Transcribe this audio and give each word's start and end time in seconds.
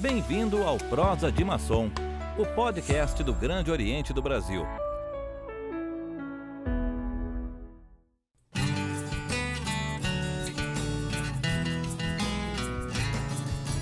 Bem-vindo 0.00 0.62
ao 0.62 0.78
Prosa 0.78 1.32
de 1.32 1.44
Maçom, 1.44 1.90
o 2.38 2.46
podcast 2.54 3.20
do 3.24 3.34
Grande 3.34 3.68
Oriente 3.72 4.12
do 4.12 4.22
Brasil. 4.22 4.64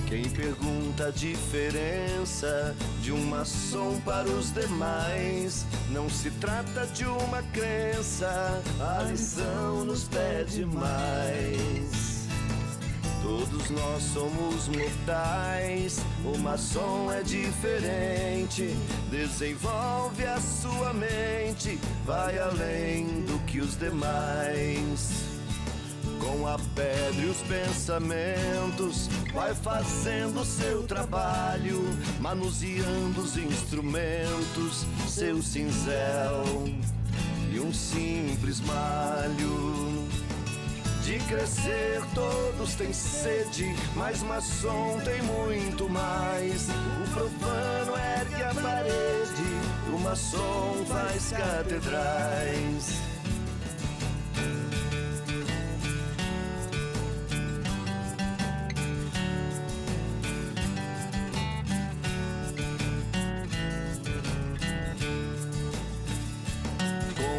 Quem 0.07 0.27
pergunta 0.31 1.09
a 1.09 1.11
diferença 1.11 2.75
de 2.99 3.11
um 3.11 3.23
maçom 3.27 4.01
para 4.01 4.27
os 4.27 4.51
demais, 4.51 5.67
não 5.91 6.09
se 6.09 6.31
trata 6.31 6.87
de 6.87 7.05
uma 7.05 7.43
crença, 7.53 8.59
a 8.79 9.03
lição 9.03 9.85
nos 9.85 10.05
pede 10.05 10.65
mais. 10.65 12.16
Todos 13.21 13.69
nós 13.71 14.03
somos 14.03 14.67
mortais, 14.67 15.99
o 16.23 16.37
maçom 16.37 17.11
é 17.11 17.23
diferente. 17.23 18.75
Desenvolve 19.09 20.25
a 20.25 20.39
sua 20.39 20.93
mente, 20.93 21.79
vai 22.05 22.37
além 22.37 23.05
do 23.25 23.39
que 23.45 23.59
os 23.59 23.77
demais. 23.77 25.25
Com 26.19 26.47
a 26.47 26.57
pedra 26.75 27.21
e 27.21 27.29
os 27.29 27.37
pensamentos, 27.43 29.09
vai 29.33 29.53
fazendo 29.53 30.43
seu 30.43 30.83
trabalho, 30.83 31.83
manuseando 32.19 33.21
os 33.21 33.37
instrumentos, 33.37 34.85
seu 35.07 35.41
cinzel 35.41 36.43
e 37.51 37.59
um 37.59 37.73
simples 37.73 38.59
malho. 38.61 39.86
De 41.07 41.17
crescer 41.19 42.01
todos 42.13 42.75
têm 42.75 42.91
sede, 42.91 43.73
mas 43.95 44.21
maçom 44.23 44.99
tem 45.05 45.21
muito 45.21 45.89
mais. 45.89 46.67
O 46.67 47.13
profano 47.13 47.93
ergue 48.19 48.43
a 48.43 48.53
parede, 48.53 49.93
o 49.95 49.99
maçom 49.99 50.85
faz 50.85 51.31
catedrais. 51.31 53.06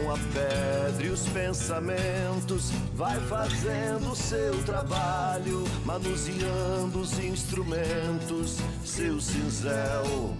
A 0.09 0.17
pedra 0.33 1.07
e 1.07 1.11
os 1.11 1.29
pensamentos, 1.29 2.71
vai 2.95 3.21
fazendo 3.21 4.17
seu 4.17 4.63
trabalho, 4.65 5.65
manuseando 5.85 7.01
os 7.01 7.19
instrumentos, 7.19 8.57
seu 8.83 9.21
cinzel 9.21 10.35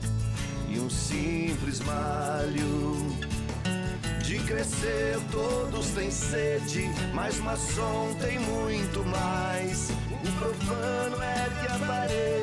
e 0.71 0.81
um 0.81 0.89
simples 0.89 1.81
malho. 1.81 3.15
De 4.23 4.39
crescer 4.41 5.19
todos 5.31 5.89
têm 5.91 6.11
sede, 6.11 6.89
mas 7.13 7.39
maçom 7.39 8.15
tem 8.21 8.39
muito 8.39 9.05
mais. 9.05 9.91
O 9.91 10.33
profano 10.39 11.23
ergue 11.23 11.67
a 11.67 11.79
parede, 11.87 12.38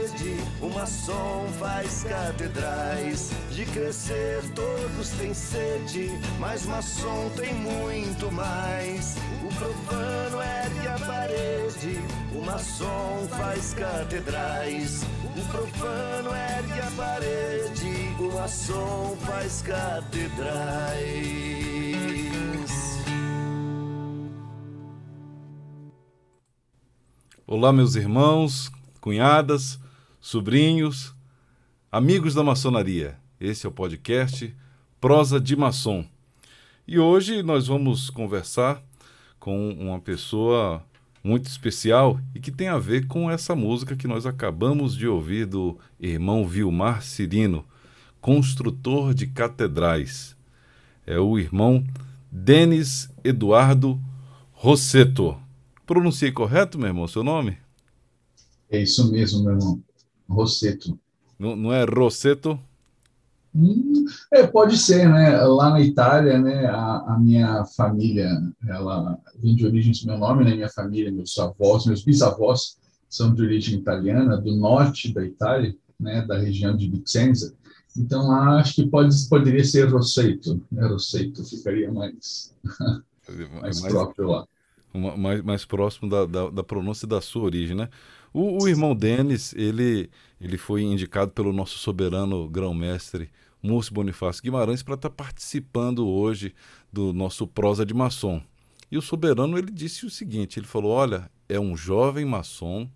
o 0.62 0.70
maçom 0.70 1.48
faz 1.60 2.04
catedrais. 2.04 3.32
De 3.52 3.66
crescer 3.66 4.42
todos 4.54 5.10
têm 5.12 5.34
sede, 5.34 6.12
mas 6.40 6.66
maçom 6.66 7.30
tem 7.36 7.54
muito 7.54 8.32
mais. 8.32 9.16
O 9.44 9.48
profano 9.56 10.42
ergue 10.42 10.88
a 10.88 11.00
parede, 11.06 12.00
o 12.34 12.46
maçom 12.46 13.28
faz 13.30 13.74
catedrais. 13.74 15.04
O 15.36 15.42
profano 15.52 16.30
ergue 16.36 16.80
a 16.80 16.92
parede, 16.98 18.16
o 18.20 18.34
maçom 18.34 19.18
faz 19.26 19.62
catedrais. 19.62 21.26
Olá, 27.48 27.72
meus 27.72 27.96
irmãos, 27.96 28.72
cunhadas, 29.00 29.80
sobrinhos, 30.26 31.14
amigos 31.92 32.34
da 32.34 32.44
maçonaria. 32.44 33.16
Esse 33.40 33.68
é 33.68 33.70
o 33.70 33.72
podcast 33.72 34.52
Prosa 35.00 35.40
de 35.40 35.56
Maçom. 35.56 36.04
E 36.88 36.98
hoje 36.98 37.44
nós 37.44 37.68
vamos 37.68 38.10
conversar 38.10 38.84
com 39.40 39.70
uma 39.74 40.00
pessoa 40.00 40.84
muito 41.24 41.46
especial 41.46 42.20
e 42.34 42.40
que 42.40 42.50
tem 42.50 42.70
a 42.70 42.80
ver 42.80 43.06
com 43.06 43.30
essa 43.30 43.54
música 43.54 43.96
que 43.96 44.08
nós 44.08 44.26
acabamos 44.26 44.98
de 44.98 45.08
ouvir 45.08 45.46
do 45.46 45.78
irmão 46.00 46.48
Vilmar 46.48 47.04
Cirino, 47.04 47.64
construtor 48.20 49.14
de 49.14 49.28
catedrais. 49.28 50.36
É 51.06 51.20
o 51.20 51.38
irmão 51.38 51.86
Denis 52.32 53.12
Eduardo 53.24 54.02
Rosseto. 54.54 55.38
Pronunciei 55.86 56.32
correto, 56.32 56.80
meu 56.80 56.88
irmão, 56.88 57.08
seu 57.08 57.24
nome? 57.24 57.60
É 58.72 58.82
isso 58.82 59.12
mesmo, 59.12 59.44
meu 59.44 59.54
irmão. 59.54 59.84
Rosseto. 60.28 60.98
Não, 61.38 61.56
não 61.56 61.74
é 61.74 61.84
Rosseto? 61.84 62.60
Hum, 63.54 64.06
é, 64.34 64.46
pode 64.46 64.78
ser, 64.78 65.08
né? 65.08 65.42
Lá 65.44 65.70
na 65.70 65.82
Itália, 65.82 66.38
né, 66.38 66.66
a, 66.66 67.14
a, 67.14 67.20
minha 67.20 67.64
família, 67.78 68.30
ela 68.68 69.18
vem 69.38 69.56
de 69.56 69.66
origem 69.66 69.94
do 69.94 70.08
meu 70.08 70.18
nome, 70.18 70.44
né? 70.44 70.56
Minha 70.56 70.70
família, 70.70 71.12
meus 71.12 71.38
avós, 71.40 71.86
meus 71.86 72.04
bisavós 72.04 72.78
são 73.10 73.34
de 73.34 73.42
origem 73.42 73.80
italiana, 73.80 74.36
do 74.36 74.54
norte 74.56 75.14
da 75.14 75.24
Itália, 75.24 75.74
né, 75.98 76.22
da 76.26 76.38
região 76.38 76.76
de 76.76 76.90
Vicenza. 76.90 77.56
Então, 77.98 78.28
lá 78.28 78.60
acho 78.60 78.76
que 78.76 78.88
pode, 78.88 79.16
poderia 79.30 79.64
ser 79.64 79.86
Rosseto, 79.86 80.62
né? 80.70 80.86
Rosseto 80.86 81.44
ficaria 81.46 81.90
mais, 81.90 82.54
mais, 83.62 83.82
mais 83.82 83.94
próprio 83.94 84.28
lá. 84.28 84.48
Mais, 84.94 85.42
mais 85.42 85.66
próximo 85.66 86.10
da, 86.10 86.26
da, 86.26 86.50
da, 86.50 86.64
pronúncia 86.64 87.08
da 87.08 87.20
sua 87.20 87.44
origem, 87.44 87.76
né? 87.76 87.90
O, 88.38 88.64
o 88.64 88.68
irmão 88.68 88.94
Denis, 88.94 89.54
ele, 89.54 90.10
ele 90.42 90.58
foi 90.58 90.82
indicado 90.84 91.32
pelo 91.32 91.54
nosso 91.54 91.78
soberano 91.78 92.50
grão-mestre 92.50 93.30
Múcio 93.64 93.94
Bonifácio 93.94 94.44
Guimarães 94.44 94.84
para 94.84 94.96
estar 94.96 95.10
tá 95.10 95.16
participando 95.16 96.06
hoje 96.06 96.54
do 96.92 97.14
nosso 97.14 97.48
prosa 97.48 97.86
de 97.86 97.94
maçom. 97.94 98.42
E 98.92 98.98
o 98.98 99.02
soberano 99.02 99.58
ele 99.58 99.72
disse 99.72 100.06
o 100.06 100.10
seguinte, 100.10 100.60
ele 100.60 100.68
falou, 100.68 100.92
olha, 100.92 101.32
é 101.48 101.58
um 101.58 101.78
jovem 101.78 102.26
maçom, 102.26 102.90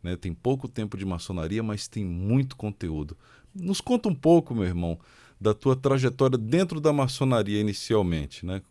né, 0.00 0.14
tem 0.14 0.32
pouco 0.32 0.68
tempo 0.68 0.96
de 0.96 1.04
maçonaria, 1.04 1.64
mas 1.64 1.88
tem 1.88 2.04
muito 2.04 2.54
conteúdo. 2.54 3.16
Nos 3.52 3.80
conta 3.80 4.08
um 4.08 4.14
pouco, 4.14 4.54
meu 4.54 4.66
irmão, 4.66 5.00
da 5.40 5.52
tua 5.52 5.74
trajetória 5.74 6.38
dentro 6.38 6.80
da 6.80 6.92
maçonaria 6.92 7.60
inicialmente, 7.60 8.46
né? 8.46 8.62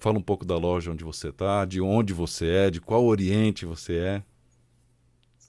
Fala 0.00 0.18
um 0.18 0.22
pouco 0.22 0.44
da 0.44 0.58
loja 0.58 0.90
onde 0.90 1.04
você 1.04 1.28
está, 1.28 1.64
de 1.64 1.80
onde 1.80 2.12
você 2.12 2.48
é, 2.48 2.68
de 2.68 2.80
qual 2.80 3.04
oriente 3.04 3.64
você 3.64 3.94
é. 3.94 4.22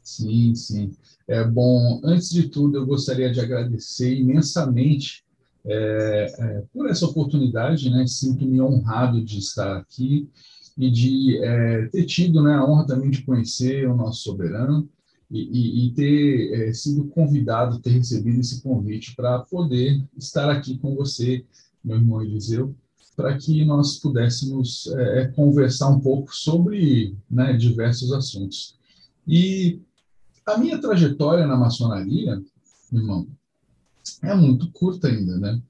Sim, 0.03 0.53
sim. 0.53 0.91
É 1.27 1.43
bom. 1.43 2.01
Antes 2.03 2.29
de 2.29 2.49
tudo, 2.49 2.77
eu 2.77 2.85
gostaria 2.85 3.31
de 3.31 3.39
agradecer 3.39 4.13
imensamente 4.13 5.23
é, 5.65 6.35
é, 6.37 6.63
por 6.73 6.89
essa 6.89 7.05
oportunidade, 7.05 7.89
né? 7.89 8.05
Sinto-me 8.05 8.61
honrado 8.61 9.23
de 9.23 9.39
estar 9.39 9.77
aqui 9.77 10.29
e 10.77 10.91
de 10.91 11.37
é, 11.37 11.87
ter 11.87 12.05
tido 12.05 12.43
né, 12.43 12.53
a 12.53 12.65
honra 12.65 12.85
também 12.85 13.09
de 13.09 13.23
conhecer 13.23 13.87
o 13.87 13.95
nosso 13.95 14.23
soberano 14.23 14.89
e, 15.31 15.39
e, 15.39 15.87
e 15.87 15.91
ter 15.93 16.69
é, 16.69 16.73
sido 16.73 17.05
convidado, 17.05 17.79
ter 17.79 17.91
recebido 17.91 18.39
esse 18.39 18.61
convite 18.61 19.15
para 19.15 19.39
poder 19.39 20.03
estar 20.17 20.49
aqui 20.49 20.77
com 20.77 20.95
você, 20.95 21.45
meu 21.83 21.97
irmão 21.97 22.21
Eliseu, 22.21 22.75
para 23.15 23.37
que 23.37 23.63
nós 23.63 23.99
pudéssemos 23.99 24.87
é, 24.87 25.27
conversar 25.27 25.89
um 25.89 25.99
pouco 25.99 26.35
sobre 26.35 27.15
né, 27.29 27.53
diversos 27.53 28.11
assuntos. 28.11 28.75
E 29.27 29.79
a 30.45 30.57
minha 30.57 30.79
trajetória 30.79 31.45
na 31.45 31.55
maçonaria, 31.55 32.41
irmão, 32.91 33.27
é 34.21 34.33
muito 34.35 34.71
curta 34.71 35.07
ainda, 35.07 35.37
né? 35.37 35.61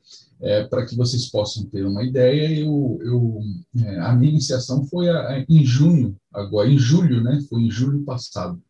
É, 0.42 0.64
para 0.66 0.86
que 0.86 0.96
vocês 0.96 1.30
possam 1.30 1.64
ter 1.66 1.86
uma 1.86 2.04
ideia, 2.04 2.60
eu, 2.60 3.00
eu 3.02 3.42
é, 3.82 4.00
a 4.00 4.14
minha 4.14 4.32
iniciação 4.32 4.84
foi 4.86 5.10
a, 5.10 5.30
a, 5.30 5.46
em 5.48 5.64
junho, 5.64 6.18
agora 6.34 6.70
em 6.70 6.78
julho, 6.78 7.24
né? 7.24 7.42
Foi 7.50 7.62
em 7.62 7.72
julho 7.72 8.04
passado, 8.04 8.62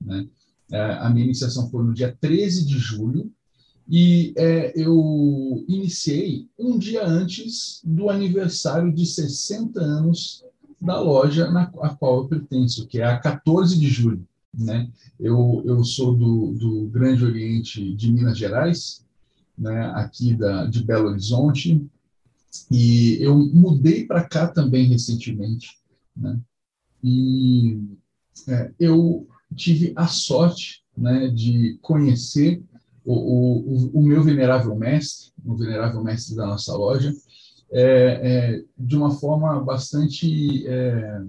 né? 0.00 0.26
É, 0.70 0.80
a 0.94 1.10
minha 1.10 1.24
iniciação 1.24 1.70
foi 1.70 1.84
no 1.84 1.94
dia 1.94 2.16
13 2.20 2.64
de 2.66 2.78
julho 2.78 3.30
e 3.88 4.32
é, 4.36 4.72
eu 4.74 5.64
iniciei 5.68 6.48
um 6.58 6.78
dia 6.78 7.06
antes 7.06 7.80
do 7.84 8.08
aniversário 8.08 8.92
de 8.92 9.04
60 9.04 9.80
anos 9.80 10.44
da 10.80 10.98
loja 11.00 11.50
na 11.50 11.62
a 11.80 11.90
qual 11.90 12.22
eu 12.22 12.28
pertenço, 12.28 12.86
que 12.86 13.00
é 13.00 13.04
a 13.04 13.18
14 13.18 13.78
de 13.78 13.86
julho. 13.88 14.26
Né? 14.54 14.90
Eu, 15.18 15.62
eu 15.64 15.82
sou 15.82 16.14
do, 16.14 16.52
do 16.52 16.86
Grande 16.88 17.24
Oriente 17.24 17.94
de 17.94 18.12
Minas 18.12 18.36
Gerais, 18.36 19.04
né? 19.56 19.92
aqui 19.94 20.34
da, 20.34 20.66
de 20.66 20.84
Belo 20.84 21.08
Horizonte, 21.08 21.86
e 22.70 23.16
eu 23.20 23.36
mudei 23.36 24.04
para 24.04 24.24
cá 24.24 24.46
também 24.46 24.88
recentemente. 24.88 25.78
Né? 26.14 26.38
E 27.02 27.80
é, 28.48 28.70
eu 28.78 29.26
tive 29.54 29.92
a 29.96 30.06
sorte 30.06 30.82
né, 30.96 31.28
de 31.28 31.78
conhecer 31.80 32.62
o, 33.04 33.14
o, 33.14 33.90
o 33.94 34.02
meu 34.02 34.22
venerável 34.22 34.74
mestre, 34.76 35.32
o 35.44 35.56
venerável 35.56 36.02
mestre 36.02 36.36
da 36.36 36.46
nossa 36.46 36.76
loja, 36.76 37.12
é, 37.70 37.82
é, 37.82 38.64
de 38.78 38.96
uma 38.96 39.10
forma 39.10 39.60
bastante 39.62 40.66
é, 40.66 41.22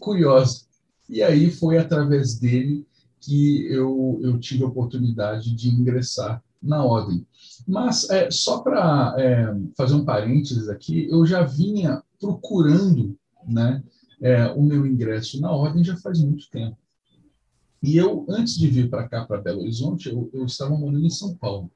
curiosa. 0.00 0.64
E 1.08 1.22
aí 1.22 1.50
foi 1.50 1.78
através 1.78 2.38
dele 2.38 2.86
que 3.20 3.66
eu, 3.66 4.20
eu 4.22 4.38
tive 4.38 4.64
a 4.64 4.66
oportunidade 4.66 5.54
de 5.54 5.68
ingressar 5.68 6.42
na 6.62 6.82
ordem. 6.84 7.26
Mas, 7.66 8.08
é, 8.10 8.30
só 8.30 8.60
para 8.60 9.14
é, 9.18 9.54
fazer 9.76 9.94
um 9.94 10.04
parênteses 10.04 10.68
aqui, 10.68 11.06
eu 11.10 11.24
já 11.26 11.42
vinha 11.42 12.02
procurando 12.18 13.16
né, 13.46 13.82
é, 14.20 14.46
o 14.48 14.62
meu 14.62 14.86
ingresso 14.86 15.40
na 15.40 15.50
ordem 15.50 15.84
já 15.84 15.96
faz 15.96 16.20
muito 16.20 16.48
tempo. 16.50 16.76
E 17.82 17.96
eu, 17.96 18.24
antes 18.28 18.56
de 18.56 18.66
vir 18.66 18.88
para 18.88 19.06
cá, 19.06 19.26
para 19.26 19.40
Belo 19.40 19.60
Horizonte, 19.60 20.08
eu, 20.08 20.30
eu, 20.32 20.46
estava 20.46 20.74
morando 20.76 21.04
em 21.04 21.10
São 21.10 21.34
Paulo. 21.34 21.70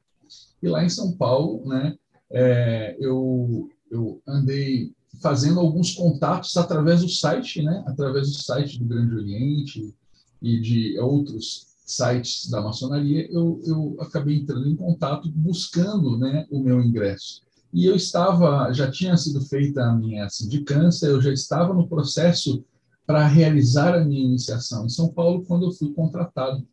E 0.62 0.66
lá 0.68 0.82
em 0.82 0.88
São 0.88 1.12
Paulo, 1.12 1.66
né, 1.68 1.96
é, 2.30 2.96
eu, 2.98 3.68
eu 3.90 4.22
andei 4.26 4.94
fazendo 5.20 5.60
alguns 5.60 5.94
contatos 5.94 6.56
através 6.56 7.02
do 7.02 7.08
site, 7.08 7.62
né, 7.62 7.82
através 7.86 8.28
do 8.28 8.42
site 8.42 8.78
do 8.78 8.84
Grande 8.84 9.14
Oriente 9.14 9.94
e 10.40 10.60
de 10.60 10.98
outros 10.98 11.68
sites 11.84 12.50
da 12.50 12.60
maçonaria, 12.60 13.26
eu, 13.32 13.60
eu 13.64 13.96
acabei 14.00 14.36
entrando 14.36 14.68
em 14.68 14.76
contato 14.76 15.30
buscando 15.30 16.18
né, 16.18 16.46
o 16.50 16.60
meu 16.60 16.82
ingresso. 16.82 17.42
E 17.72 17.86
eu 17.86 17.94
estava, 17.94 18.72
já 18.72 18.90
tinha 18.90 19.16
sido 19.16 19.40
feita 19.40 19.82
a 19.82 19.94
minha 19.94 20.28
sindicância, 20.28 21.06
eu 21.06 21.20
já 21.20 21.32
estava 21.32 21.74
no 21.74 21.88
processo 21.88 22.64
para 23.06 23.26
realizar 23.26 23.94
a 23.94 24.04
minha 24.04 24.24
iniciação 24.24 24.84
em 24.84 24.90
São 24.90 25.08
Paulo 25.08 25.44
quando 25.46 25.64
eu 25.66 25.72
fui 25.72 25.92
contratado 25.92 26.66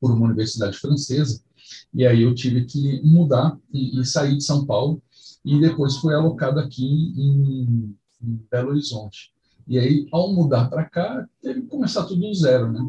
por 0.00 0.10
uma 0.10 0.26
universidade 0.26 0.78
francesa. 0.78 1.42
E 1.92 2.06
aí 2.06 2.22
eu 2.22 2.34
tive 2.34 2.64
que 2.64 3.00
mudar 3.02 3.58
e, 3.72 4.00
e 4.00 4.04
sair 4.04 4.36
de 4.36 4.44
São 4.44 4.64
Paulo 4.64 5.02
e 5.44 5.60
depois 5.60 5.96
fui 5.96 6.14
alocado 6.14 6.60
aqui 6.60 7.14
em, 7.16 7.96
em 8.22 8.46
Belo 8.50 8.70
Horizonte. 8.70 9.32
E 9.66 9.78
aí, 9.78 10.06
ao 10.12 10.32
mudar 10.32 10.68
para 10.68 10.84
cá, 10.84 11.26
teve 11.40 11.62
que 11.62 11.68
começar 11.68 12.04
tudo 12.04 12.20
do 12.20 12.34
zero, 12.34 12.72
né? 12.72 12.80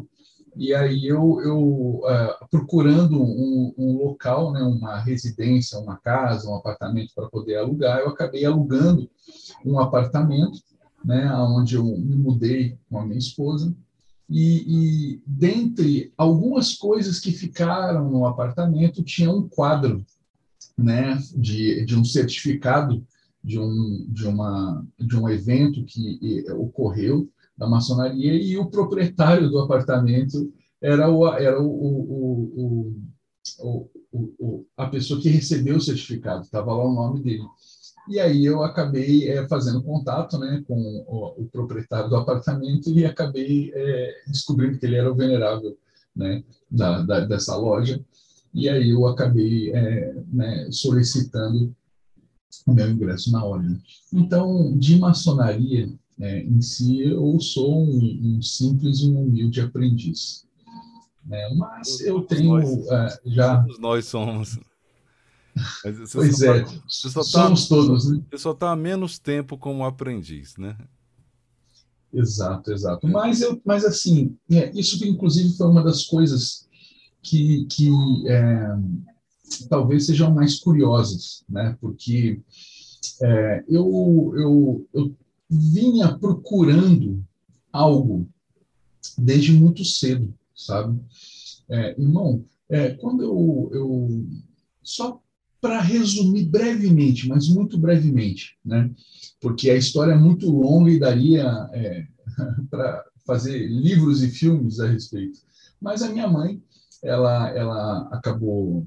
E 0.54 0.74
aí 0.74 1.06
eu, 1.06 1.40
eu 1.42 1.58
uh, 1.58 2.48
procurando 2.50 3.22
um, 3.22 3.72
um, 3.78 3.96
local, 4.04 4.52
né, 4.52 4.60
uma 4.62 4.98
residência, 4.98 5.78
uma 5.78 5.96
casa, 5.96 6.48
um 6.48 6.56
apartamento 6.56 7.14
para 7.14 7.28
poder 7.28 7.56
alugar, 7.56 8.00
eu 8.00 8.08
acabei 8.08 8.44
alugando 8.44 9.08
um 9.64 9.78
apartamento 9.78 10.60
né, 11.02 11.32
onde 11.34 11.76
eu 11.76 11.84
me 11.84 12.16
mudei 12.16 12.78
com 12.88 12.98
a 12.98 13.06
minha 13.06 13.18
esposa. 13.18 13.74
E, 14.28 15.14
e 15.14 15.22
dentre 15.26 16.12
algumas 16.16 16.74
coisas 16.74 17.18
que 17.18 17.32
ficaram 17.32 18.10
no 18.10 18.26
apartamento, 18.26 19.02
tinha 19.02 19.30
um 19.30 19.48
quadro 19.48 20.04
né, 20.76 21.18
de, 21.34 21.84
de 21.84 21.96
um 21.96 22.04
certificado 22.04 23.04
de 23.42 23.58
um, 23.58 24.06
de, 24.08 24.26
uma, 24.26 24.86
de 24.98 25.16
um 25.16 25.28
evento 25.28 25.84
que 25.84 26.44
ocorreu 26.52 27.28
da 27.56 27.68
maçonaria 27.68 28.34
e 28.34 28.56
o 28.56 28.70
proprietário 28.70 29.50
do 29.50 29.58
apartamento 29.58 30.52
era, 30.80 31.10
o, 31.10 31.26
era 31.26 31.60
o, 31.60 31.66
o, 31.66 32.94
o, 33.58 33.90
o 34.10 34.66
a 34.76 34.86
pessoa 34.86 35.20
que 35.20 35.28
recebeu 35.28 35.76
o 35.76 35.80
certificado, 35.80 36.42
estava 36.42 36.72
lá 36.72 36.84
o 36.84 36.94
nome 36.94 37.22
dele. 37.22 37.44
E 38.08 38.18
aí 38.18 38.44
eu 38.44 38.62
acabei 38.62 39.28
é, 39.28 39.46
fazendo 39.46 39.82
contato 39.82 40.38
né, 40.38 40.62
com 40.66 41.04
o, 41.06 41.48
proprietário 41.50 42.10
do 42.10 42.16
apartamento 42.16 42.90
e 42.90 43.06
acabei 43.06 43.70
é, 43.74 44.22
descobrindo 44.26 44.78
que 44.78 44.86
ele 44.86 44.96
era 44.96 45.10
o 45.10 45.14
venerável 45.14 45.76
né, 46.14 46.42
da, 46.70 47.02
da, 47.02 47.20
dessa 47.20 47.56
loja. 47.56 48.04
E 48.54 48.68
aí 48.68 48.90
eu 48.90 49.06
acabei 49.06 49.72
é, 49.72 50.14
né, 50.32 50.68
solicitando 50.70 51.74
o 52.66 52.72
meu 52.72 52.90
ingresso 52.90 53.32
na 53.32 53.44
ordem. 53.44 53.80
Então, 54.12 54.76
de 54.76 54.98
maçonaria 54.98 55.90
em 56.18 56.60
si, 56.60 57.00
eu 57.00 57.40
sou 57.40 57.82
um, 57.82 58.36
um 58.36 58.42
simples 58.42 59.00
e 59.00 59.06
um 59.06 59.22
humilde 59.22 59.60
aprendiz. 59.60 60.46
Né? 61.24 61.54
Mas 61.56 62.00
eu 62.00 62.22
tenho 62.22 62.58
nós, 62.58 63.20
já. 63.24 63.62
Todos 63.62 63.78
nós 63.78 64.06
somos. 64.06 64.58
pois 66.12 66.42
é, 66.42 66.62
tá, 66.62 66.70
somos 66.88 67.68
tá, 67.68 67.74
todos. 67.74 68.10
Né? 68.10 68.22
Você 68.30 68.38
só 68.38 68.52
está 68.52 68.72
há 68.72 68.76
menos 68.76 69.18
tempo 69.18 69.56
como 69.56 69.84
aprendiz, 69.84 70.56
né? 70.56 70.76
Exato, 72.12 72.70
exato. 72.72 73.08
Mas, 73.08 73.40
eu, 73.40 73.60
mas 73.64 73.84
assim, 73.84 74.36
é, 74.50 74.70
isso 74.78 75.02
inclusive 75.06 75.56
foi 75.56 75.66
uma 75.66 75.82
das 75.82 76.04
coisas 76.04 76.68
que, 77.22 77.64
que 77.66 77.90
é, 78.28 78.76
talvez 79.68 80.06
sejam 80.06 80.32
mais 80.32 80.58
curiosas, 80.58 81.44
né? 81.48 81.76
Porque 81.80 82.40
é, 83.22 83.64
eu, 83.68 84.32
eu, 84.36 84.88
eu 84.92 85.16
vinha 85.48 86.16
procurando 86.18 87.24
algo 87.72 88.28
desde 89.18 89.52
muito 89.52 89.84
cedo, 89.84 90.32
sabe? 90.54 91.00
É, 91.68 91.92
irmão, 92.00 92.44
é, 92.68 92.90
quando 92.90 93.22
eu, 93.22 93.70
eu 93.72 94.26
só 94.82 95.20
para 95.60 95.80
resumir 95.80 96.44
brevemente, 96.46 97.28
mas 97.28 97.48
muito 97.48 97.78
brevemente, 97.78 98.56
né? 98.64 98.90
Porque 99.40 99.70
a 99.70 99.76
história 99.76 100.12
é 100.12 100.18
muito 100.18 100.50
longa 100.50 100.90
e 100.90 100.98
daria 100.98 101.44
é, 101.72 102.04
para 102.68 103.04
fazer 103.24 103.68
livros 103.68 104.22
e 104.22 104.28
filmes 104.28 104.80
a 104.80 104.88
respeito. 104.88 105.38
Mas 105.80 106.02
a 106.02 106.08
minha 106.08 106.28
mãe, 106.28 106.60
ela, 107.02 107.48
ela 107.50 108.08
acabou 108.12 108.86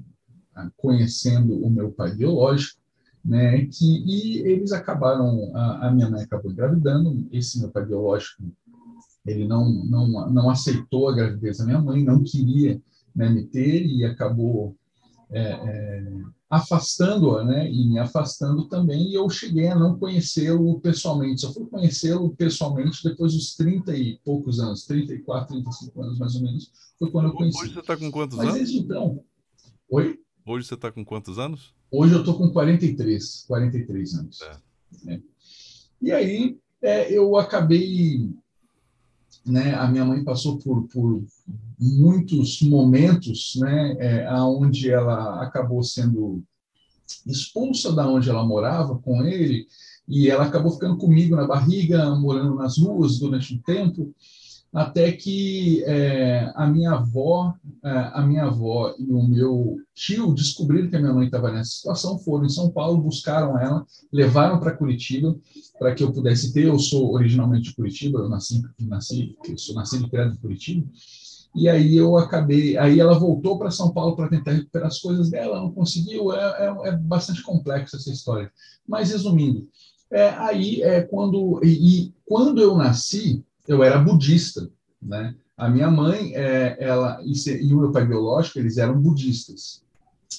ah, 0.54 0.70
conhecendo 0.76 1.54
o 1.64 1.70
meu 1.70 1.92
pai 1.92 2.14
biológico, 2.14 2.80
né? 3.24 3.66
Que 3.66 3.84
e 3.84 4.38
eles 4.48 4.72
acabaram, 4.72 5.54
a, 5.54 5.88
a 5.88 5.90
minha 5.90 6.08
mãe 6.08 6.22
acabou 6.22 6.50
engravidando. 6.50 7.26
Esse 7.30 7.60
meu 7.60 7.70
pai 7.70 7.84
biológico, 7.84 8.42
ele 9.26 9.46
não 9.46 9.68
não 9.68 10.30
não 10.30 10.50
aceitou 10.50 11.08
a 11.08 11.14
gravidez 11.14 11.58
da 11.58 11.64
minha 11.64 11.80
mãe, 11.80 12.02
não 12.02 12.22
queria 12.22 12.80
né, 13.14 13.28
me 13.28 13.44
ter 13.44 13.84
e 13.84 14.04
acabou 14.04 14.76
é, 15.30 15.40
é, 15.40 16.12
afastando-a, 16.48 17.44
né, 17.44 17.70
e 17.70 17.86
me 17.86 17.98
afastando 17.98 18.68
também, 18.68 19.10
e 19.10 19.14
eu 19.14 19.28
cheguei 19.28 19.68
a 19.68 19.74
não 19.74 19.98
conhecê-lo 19.98 20.80
pessoalmente, 20.80 21.40
só 21.40 21.52
fui 21.52 21.66
conhecê-lo 21.66 22.34
pessoalmente 22.36 23.02
depois 23.02 23.34
dos 23.34 23.56
30 23.56 23.96
e 23.96 24.18
poucos 24.24 24.60
anos, 24.60 24.84
34, 24.86 25.48
35 25.48 26.02
anos 26.02 26.18
mais 26.18 26.34
ou 26.36 26.42
menos, 26.42 26.70
foi 26.98 27.10
quando 27.10 27.28
eu 27.28 27.34
conheci. 27.34 27.58
Hoje 27.58 27.74
você 27.74 27.80
está 27.80 27.96
com 27.96 28.10
quantos 28.10 28.36
Mas 28.38 28.46
anos? 28.48 28.58
desde 28.58 28.78
então... 28.78 29.22
Oi? 29.88 30.18
Hoje 30.44 30.66
você 30.66 30.74
está 30.74 30.90
com 30.92 31.04
quantos 31.04 31.38
anos? 31.38 31.74
Hoje 31.90 32.14
eu 32.14 32.20
estou 32.20 32.36
com 32.36 32.50
43, 32.50 33.44
43 33.46 34.14
anos. 34.14 34.42
É. 34.42 34.56
Né? 35.04 35.22
E 36.00 36.12
aí 36.12 36.58
é, 36.82 37.12
eu 37.12 37.36
acabei 37.36 38.30
né, 39.46 39.74
a 39.74 39.86
minha 39.86 40.04
mãe 40.04 40.24
passou 40.24 40.58
por, 40.58 40.88
por 40.88 41.24
muitos 41.78 42.60
momentos, 42.62 43.54
né, 43.56 43.96
é, 43.98 44.32
onde 44.34 44.90
ela 44.90 45.42
acabou 45.42 45.82
sendo 45.82 46.42
expulsa 47.26 47.92
da 47.92 48.08
onde 48.08 48.28
ela 48.28 48.44
morava 48.44 48.98
com 48.98 49.24
ele 49.24 49.66
e 50.08 50.28
ela 50.28 50.44
acabou 50.44 50.72
ficando 50.72 50.96
comigo 50.96 51.36
na 51.36 51.46
barriga, 51.46 52.14
morando 52.16 52.54
nas 52.54 52.78
ruas 52.78 53.18
durante 53.18 53.54
um 53.54 53.58
tempo 53.58 54.14
até 54.76 55.10
que 55.10 55.82
é, 55.84 56.52
a 56.54 56.66
minha 56.66 56.92
avó, 56.92 57.54
é, 57.82 57.88
a 58.12 58.20
minha 58.20 58.44
avó 58.44 58.94
e 58.98 59.10
o 59.10 59.26
meu 59.26 59.78
tio 59.94 60.34
descobriram 60.34 60.90
que 60.90 60.96
a 60.96 61.00
minha 61.00 61.14
mãe 61.14 61.24
estava 61.24 61.50
nessa 61.50 61.70
situação, 61.70 62.18
foram 62.18 62.44
em 62.44 62.50
São 62.50 62.68
Paulo, 62.70 63.00
buscaram 63.00 63.58
ela, 63.58 63.86
levaram 64.12 64.60
para 64.60 64.76
Curitiba 64.76 65.34
para 65.78 65.94
que 65.94 66.04
eu 66.04 66.12
pudesse 66.12 66.52
ter. 66.52 66.66
Eu 66.66 66.78
sou 66.78 67.14
originalmente 67.14 67.70
de 67.70 67.74
Curitiba, 67.74 68.18
eu 68.18 68.28
nasci, 68.28 68.62
nasci, 68.78 69.34
eu 69.48 69.56
sou 69.56 69.74
nascido 69.74 70.04
e 70.04 70.10
criado 70.10 70.34
em 70.34 70.36
Curitiba. 70.36 70.86
E 71.54 71.70
aí 71.70 71.96
eu 71.96 72.18
acabei, 72.18 72.76
aí 72.76 73.00
ela 73.00 73.18
voltou 73.18 73.58
para 73.58 73.70
São 73.70 73.90
Paulo 73.94 74.14
para 74.14 74.28
tentar 74.28 74.52
recuperar 74.52 74.88
as 74.88 74.98
coisas 74.98 75.30
dela, 75.30 75.58
não 75.58 75.72
conseguiu. 75.72 76.34
É, 76.34 76.66
é, 76.66 76.88
é 76.88 76.92
bastante 76.92 77.42
complexa 77.42 77.96
essa 77.96 78.12
história. 78.12 78.52
Mas 78.86 79.10
resumindo, 79.10 79.66
é, 80.10 80.28
aí 80.28 80.82
é 80.82 81.00
quando 81.00 81.64
e, 81.64 81.68
e 82.08 82.14
quando 82.26 82.60
eu 82.60 82.76
nasci 82.76 83.42
eu 83.68 83.82
era 83.82 83.98
budista, 83.98 84.70
né? 85.00 85.34
A 85.56 85.68
minha 85.68 85.90
mãe, 85.90 86.34
é, 86.34 86.76
ela 86.78 87.20
e 87.24 87.72
o 87.72 87.78
meu 87.78 87.92
pai 87.92 88.06
biológico, 88.06 88.58
eles 88.58 88.76
eram 88.76 89.00
budistas. 89.00 89.82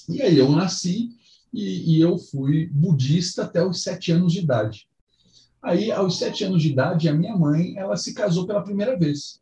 E 0.07 0.21
aí 0.21 0.37
eu 0.37 0.51
nasci 0.51 1.09
e, 1.51 1.95
e, 1.95 2.01
eu 2.01 2.17
fui 2.17 2.67
budista 2.67 3.43
até 3.43 3.65
os 3.65 3.81
sete 3.81 4.11
anos 4.11 4.33
de 4.33 4.39
idade. 4.39 4.87
Aí, 5.61 5.91
aos 5.91 6.19
sete 6.19 6.43
anos 6.43 6.61
de 6.61 6.69
idade, 6.69 7.09
a 7.09 7.13
minha 7.13 7.35
mãe, 7.35 7.75
ela 7.77 7.97
se 7.97 8.13
casou 8.13 8.45
pela 8.45 8.63
primeira 8.63 8.97
vez. 8.97 9.41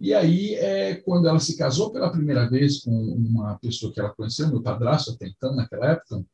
E 0.00 0.14
aí, 0.14 0.54
é, 0.54 0.96
quando 0.96 1.28
ela 1.28 1.38
se 1.38 1.56
casou 1.56 1.90
pela 1.90 2.10
primeira 2.10 2.48
vez 2.48 2.80
com 2.80 2.90
uma 2.90 3.56
pessoa 3.58 3.92
que 3.92 4.00
ela 4.00 4.14
conheceu, 4.14 4.48
meu 4.48 4.62
padrasto 4.62 5.12
até 5.12 5.28
então, 5.28 5.54
naquela 5.54 5.90
época, 5.90 6.24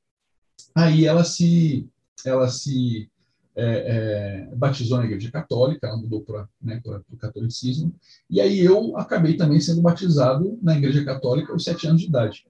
aí 0.75 1.05
ela 1.05 1.25
se, 1.25 1.87
ela 2.25 2.49
se 2.49 3.11
é, 3.61 4.49
é, 4.51 4.55
batizou 4.55 4.99
na 4.99 5.05
Igreja 5.05 5.33
Católica, 5.33 5.89
ela 5.89 5.97
mudou 5.97 6.21
para 6.21 6.49
né, 6.63 6.81
o 7.13 7.17
catolicismo, 7.17 7.93
e 8.31 8.41
aí 8.41 8.61
eu 8.61 8.97
acabei 8.97 9.37
também 9.37 9.61
sendo 9.61 9.83
batizado 9.83 10.57
na 10.63 10.79
Igreja 10.79 11.05
Católica 11.05 11.53
aos 11.53 11.65
sete 11.65 11.89
anos 11.89 12.01
de 12.01 12.07
idade. 12.07 12.47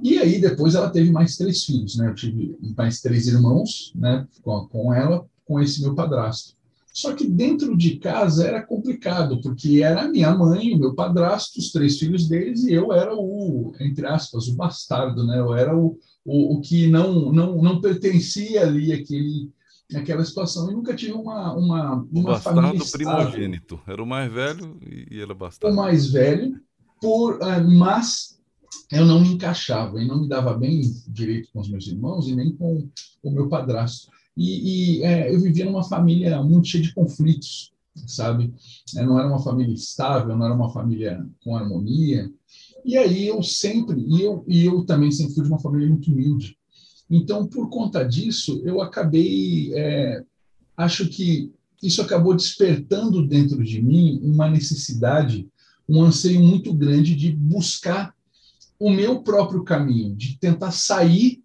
E 0.00 0.16
aí 0.18 0.40
depois 0.40 0.76
ela 0.76 0.90
teve 0.90 1.10
mais 1.10 1.36
três 1.36 1.64
filhos, 1.64 1.96
né? 1.96 2.08
Eu 2.08 2.14
tive 2.14 2.56
mais 2.76 3.00
três 3.00 3.26
irmãos, 3.26 3.92
né? 3.96 4.28
Com, 4.42 4.68
com 4.68 4.94
ela, 4.94 5.26
com 5.44 5.58
esse 5.58 5.82
meu 5.82 5.92
padrasto. 5.92 6.56
Só 6.92 7.12
que 7.14 7.28
dentro 7.28 7.76
de 7.76 7.96
casa 7.96 8.46
era 8.46 8.62
complicado, 8.62 9.40
porque 9.40 9.82
era 9.82 10.02
a 10.02 10.08
minha 10.08 10.34
mãe, 10.34 10.72
o 10.72 10.78
meu 10.78 10.94
padrasto, 10.94 11.58
os 11.58 11.72
três 11.72 11.98
filhos 11.98 12.28
deles, 12.28 12.64
e 12.64 12.72
eu 12.72 12.92
era 12.92 13.14
o, 13.14 13.72
entre 13.80 14.06
aspas, 14.06 14.46
o 14.46 14.54
bastardo, 14.54 15.26
né? 15.26 15.38
Eu 15.38 15.54
era 15.54 15.76
o, 15.76 15.98
o, 16.24 16.54
o 16.56 16.60
que 16.60 16.86
não, 16.86 17.32
não, 17.32 17.60
não 17.60 17.80
pertencia 17.80 18.62
ali 18.62 18.92
àquele, 18.92 19.50
àquela 19.94 20.24
situação. 20.24 20.70
E 20.70 20.74
nunca 20.74 20.94
tive 20.94 21.12
uma, 21.12 21.52
uma, 21.54 21.94
uma 21.94 22.20
o 22.20 22.22
bastardo 22.22 22.90
primogênito. 22.90 23.80
Era 23.86 24.02
o 24.02 24.06
mais 24.06 24.32
velho 24.32 24.78
e 24.82 25.20
era 25.20 25.34
bastardo. 25.34 25.74
O 25.74 25.76
mais 25.76 26.10
velho, 26.10 26.60
por, 27.00 27.36
uh, 27.36 27.70
mas 27.70 28.38
eu 28.90 29.04
não 29.04 29.20
me 29.20 29.28
encaixava 29.28 30.00
e 30.00 30.06
não 30.06 30.20
me 30.20 30.28
dava 30.28 30.54
bem 30.54 30.80
direito 31.06 31.50
com 31.52 31.60
os 31.60 31.68
meus 31.68 31.86
irmãos 31.86 32.28
e 32.28 32.34
nem 32.34 32.52
com 32.52 32.88
o 33.22 33.30
meu 33.30 33.48
padrasto. 33.48 34.10
E, 34.36 34.98
e 34.98 35.02
é, 35.02 35.34
eu 35.34 35.40
vivia 35.40 35.64
numa 35.64 35.82
família 35.82 36.42
muito 36.42 36.68
cheia 36.68 36.84
de 36.84 36.94
conflitos, 36.94 37.72
sabe? 38.06 38.54
É, 38.96 39.04
não 39.04 39.18
era 39.18 39.28
uma 39.28 39.40
família 39.40 39.74
estável, 39.74 40.36
não 40.36 40.46
era 40.46 40.54
uma 40.54 40.70
família 40.70 41.26
com 41.42 41.56
harmonia. 41.56 42.30
E 42.84 42.96
aí 42.96 43.26
eu 43.26 43.42
sempre, 43.42 44.00
e 44.00 44.22
eu, 44.22 44.44
e 44.46 44.64
eu 44.64 44.84
também 44.86 45.10
sempre 45.10 45.34
fui 45.34 45.42
de 45.42 45.50
uma 45.50 45.58
família 45.58 45.88
muito 45.88 46.10
humilde. 46.10 46.56
Então, 47.10 47.46
por 47.46 47.70
conta 47.70 48.04
disso, 48.04 48.60
eu 48.64 48.80
acabei, 48.82 49.72
é, 49.74 50.22
acho 50.76 51.08
que 51.08 51.50
isso 51.82 52.02
acabou 52.02 52.34
despertando 52.34 53.26
dentro 53.26 53.62
de 53.62 53.80
mim 53.80 54.20
uma 54.22 54.48
necessidade, 54.50 55.48
um 55.88 56.02
anseio 56.02 56.40
muito 56.40 56.72
grande 56.74 57.14
de 57.14 57.30
buscar 57.30 58.14
o 58.78 58.90
meu 58.90 59.22
próprio 59.22 59.64
caminho, 59.64 60.14
de 60.14 60.36
tentar 60.38 60.70
sair, 60.70 61.42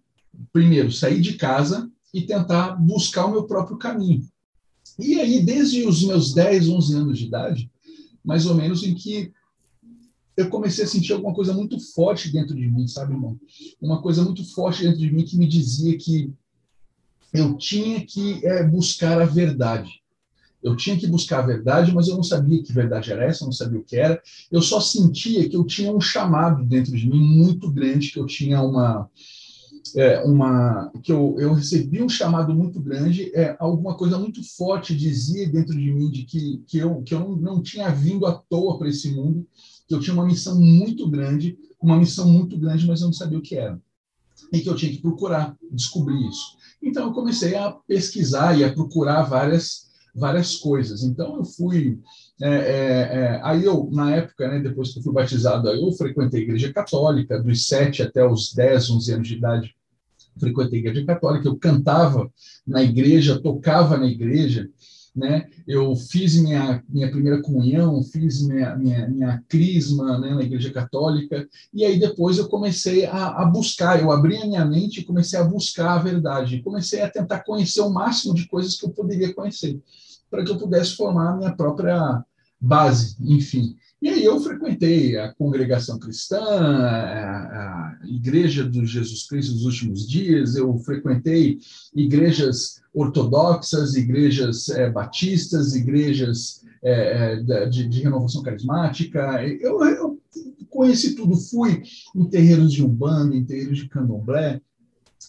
primeiro, 0.52 0.92
sair 0.92 1.20
de 1.20 1.34
casa 1.34 1.90
e 2.12 2.22
tentar 2.22 2.72
buscar 2.72 3.26
o 3.26 3.32
meu 3.32 3.44
próprio 3.44 3.76
caminho. 3.76 4.22
E 4.98 5.18
aí, 5.18 5.42
desde 5.42 5.84
os 5.86 6.04
meus 6.04 6.32
10, 6.32 6.68
11 6.68 6.94
anos 6.94 7.18
de 7.18 7.26
idade, 7.26 7.70
mais 8.24 8.46
ou 8.46 8.54
menos, 8.54 8.82
em 8.84 8.94
que 8.94 9.32
eu 10.36 10.48
comecei 10.48 10.84
a 10.84 10.88
sentir 10.88 11.12
alguma 11.12 11.34
coisa 11.34 11.52
muito 11.52 11.78
forte 11.92 12.30
dentro 12.32 12.54
de 12.54 12.68
mim, 12.68 12.88
sabe, 12.88 13.12
irmão? 13.12 13.38
Uma 13.80 14.02
coisa 14.02 14.22
muito 14.22 14.44
forte 14.52 14.82
dentro 14.82 14.98
de 14.98 15.12
mim 15.12 15.24
que 15.24 15.36
me 15.36 15.46
dizia 15.46 15.96
que 15.96 16.32
eu 17.32 17.56
tinha 17.56 18.04
que 18.04 18.44
é, 18.46 18.62
buscar 18.62 19.20
a 19.20 19.24
verdade. 19.24 19.90
Eu 20.62 20.74
tinha 20.76 20.96
que 20.96 21.06
buscar 21.06 21.40
a 21.40 21.46
verdade, 21.46 21.92
mas 21.92 22.08
eu 22.08 22.16
não 22.16 22.22
sabia 22.22 22.62
que 22.62 22.72
verdade 22.72 23.12
era 23.12 23.24
essa, 23.24 23.44
eu 23.44 23.46
não 23.46 23.52
sabia 23.52 23.78
o 23.78 23.84
que 23.84 23.96
era. 23.96 24.20
Eu 24.50 24.62
só 24.62 24.80
sentia 24.80 25.46
que 25.48 25.56
eu 25.56 25.64
tinha 25.64 25.92
um 25.92 26.00
chamado 26.00 26.64
dentro 26.64 26.96
de 26.96 27.08
mim 27.08 27.20
muito 27.20 27.70
grande, 27.70 28.10
que 28.10 28.18
eu 28.18 28.24
tinha 28.24 28.62
uma, 28.62 29.10
é, 29.94 30.22
uma 30.22 30.90
que 31.02 31.12
eu, 31.12 31.36
eu 31.38 31.52
recebi 31.52 32.02
um 32.02 32.08
chamado 32.08 32.54
muito 32.54 32.80
grande, 32.80 33.30
é, 33.34 33.56
alguma 33.60 33.94
coisa 33.94 34.18
muito 34.18 34.42
forte 34.56 34.96
dizia 34.96 35.48
dentro 35.48 35.74
de 35.74 35.92
mim 35.92 36.10
de 36.10 36.24
que, 36.24 36.62
que 36.66 36.78
eu, 36.78 37.02
que 37.02 37.14
eu 37.14 37.20
não, 37.20 37.36
não 37.36 37.62
tinha 37.62 37.90
vindo 37.90 38.24
à 38.26 38.32
toa 38.32 38.78
para 38.78 38.88
esse 38.88 39.10
mundo, 39.12 39.46
eu 39.94 40.00
tinha 40.00 40.14
uma 40.14 40.26
missão 40.26 40.60
muito 40.60 41.08
grande, 41.08 41.56
uma 41.80 41.96
missão 41.96 42.28
muito 42.28 42.58
grande, 42.58 42.86
mas 42.86 43.00
eu 43.00 43.06
não 43.06 43.12
sabia 43.12 43.38
o 43.38 43.42
que 43.42 43.56
era. 43.56 43.80
E 44.52 44.60
que 44.60 44.68
eu 44.68 44.76
tinha 44.76 44.92
que 44.92 45.00
procurar 45.00 45.56
descobrir 45.70 46.28
isso. 46.28 46.56
Então 46.82 47.06
eu 47.06 47.12
comecei 47.12 47.54
a 47.54 47.72
pesquisar 47.72 48.58
e 48.58 48.64
a 48.64 48.72
procurar 48.72 49.22
várias 49.22 49.84
várias 50.14 50.56
coisas. 50.56 51.02
Então 51.02 51.36
eu 51.36 51.44
fui 51.44 51.98
é, 52.42 52.48
é, 52.48 52.56
é, 52.56 53.40
aí 53.44 53.64
eu, 53.64 53.88
na 53.92 54.14
época, 54.14 54.48
né, 54.48 54.60
depois 54.60 54.92
que 54.92 54.98
eu 54.98 55.02
fui 55.02 55.12
batizado, 55.12 55.68
eu 55.68 55.92
frequentei 55.92 56.40
a 56.40 56.42
igreja 56.42 56.72
católica, 56.72 57.40
dos 57.40 57.66
7 57.68 58.02
até 58.02 58.26
os 58.26 58.52
10, 58.52 58.90
11 58.90 59.12
anos 59.12 59.28
de 59.28 59.36
idade, 59.36 59.74
frequentei 60.38 60.78
a 60.78 60.82
igreja 60.82 61.06
católica, 61.06 61.46
eu 61.46 61.56
cantava 61.56 62.30
na 62.66 62.82
igreja, 62.82 63.40
tocava 63.40 63.96
na 63.96 64.06
igreja, 64.06 64.68
né? 65.14 65.48
Eu 65.66 65.94
fiz 65.94 66.36
minha, 66.36 66.82
minha 66.88 67.10
primeira 67.10 67.40
comunhão, 67.40 68.02
fiz 68.02 68.42
minha, 68.42 68.74
minha, 68.76 69.08
minha 69.08 69.44
crisma 69.48 70.18
né, 70.18 70.34
na 70.34 70.42
igreja 70.42 70.72
católica, 70.72 71.48
e 71.72 71.84
aí 71.84 71.98
depois 71.98 72.36
eu 72.36 72.48
comecei 72.48 73.06
a, 73.06 73.28
a 73.28 73.44
buscar, 73.44 74.00
eu 74.00 74.10
abri 74.10 74.36
a 74.36 74.46
minha 74.46 74.64
mente 74.64 75.00
e 75.00 75.04
comecei 75.04 75.38
a 75.38 75.44
buscar 75.44 75.92
a 75.92 76.02
verdade, 76.02 76.62
comecei 76.62 77.00
a 77.00 77.10
tentar 77.10 77.40
conhecer 77.40 77.80
o 77.80 77.90
máximo 77.90 78.34
de 78.34 78.48
coisas 78.48 78.76
que 78.76 78.86
eu 78.86 78.90
poderia 78.90 79.32
conhecer 79.32 79.80
para 80.28 80.44
que 80.44 80.50
eu 80.50 80.58
pudesse 80.58 80.96
formar 80.96 81.30
a 81.30 81.36
minha 81.36 81.52
própria 81.54 82.24
base, 82.60 83.16
enfim. 83.20 83.76
E 84.04 84.08
aí 84.10 84.22
eu 84.22 84.38
frequentei 84.38 85.16
a 85.16 85.32
congregação 85.32 85.98
cristã, 85.98 86.38
a, 86.38 87.98
Igreja 88.04 88.62
do 88.62 88.84
Jesus 88.84 89.26
Cristo 89.26 89.54
dos 89.54 89.64
Últimos 89.64 90.06
Dias, 90.06 90.56
eu 90.56 90.76
frequentei 90.80 91.58
igrejas 91.94 92.82
ortodoxas, 92.92 93.94
igrejas 93.94 94.68
é, 94.68 94.90
batistas, 94.90 95.74
igrejas 95.74 96.62
é, 96.82 97.40
é 97.40 97.66
de, 97.66 97.88
de, 97.88 98.02
renovação 98.02 98.42
carismática. 98.42 99.42
Eu, 99.42 99.82
eu, 99.82 100.20
conheci 100.68 101.14
tudo, 101.14 101.34
fui 101.34 101.82
em 102.14 102.26
terreiros 102.26 102.74
de 102.74 102.84
Umbanda, 102.84 103.34
em 103.34 103.42
terreiros 103.42 103.78
de 103.78 103.88
Candomblé, 103.88 104.60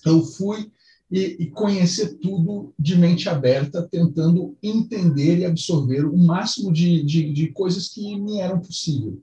eu 0.06 0.22
fui 0.22 0.70
e, 1.12 1.38
e, 1.40 1.52
conhecer 1.52 2.16
tudo 2.16 2.74
de 2.80 2.98
mente 2.98 3.30
aberta, 3.30 3.88
tentando 3.90 4.58
entender 4.62 5.38
e 5.38 5.46
absorver 5.46 6.06
o 6.06 6.18
máximo 6.18 6.74
de, 6.74 7.04
de, 7.04 7.32
de 7.32 7.52
coisas 7.52 7.90
que 7.90 8.20
me 8.20 8.40
eram 8.40 8.60
possível. 8.60 9.22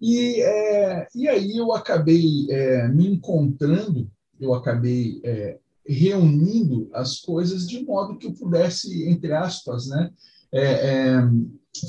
E, 0.00 0.42
é, 0.42 1.08
e 1.14 1.28
aí 1.28 1.56
eu 1.56 1.72
acabei 1.72 2.46
é, 2.50 2.88
me 2.88 3.06
encontrando, 3.06 4.10
eu 4.40 4.52
acabei 4.52 5.20
é, 5.24 5.58
reunindo 5.86 6.88
as 6.92 7.20
coisas 7.20 7.68
de 7.68 7.82
modo 7.84 8.18
que 8.18 8.26
eu 8.26 8.32
pudesse, 8.32 9.08
entre 9.08 9.32
aspas, 9.32 9.86
né, 9.86 10.10
é, 10.52 10.62
é, 10.62 11.30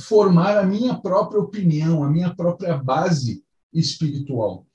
formar 0.01 0.57
a 0.57 0.65
minha 0.65 0.95
própria 0.95 1.39
opinião, 1.39 2.03
a 2.03 2.09
minha 2.09 2.33
própria 2.33 2.77
base 2.77 3.43
espiritual. 3.73 4.65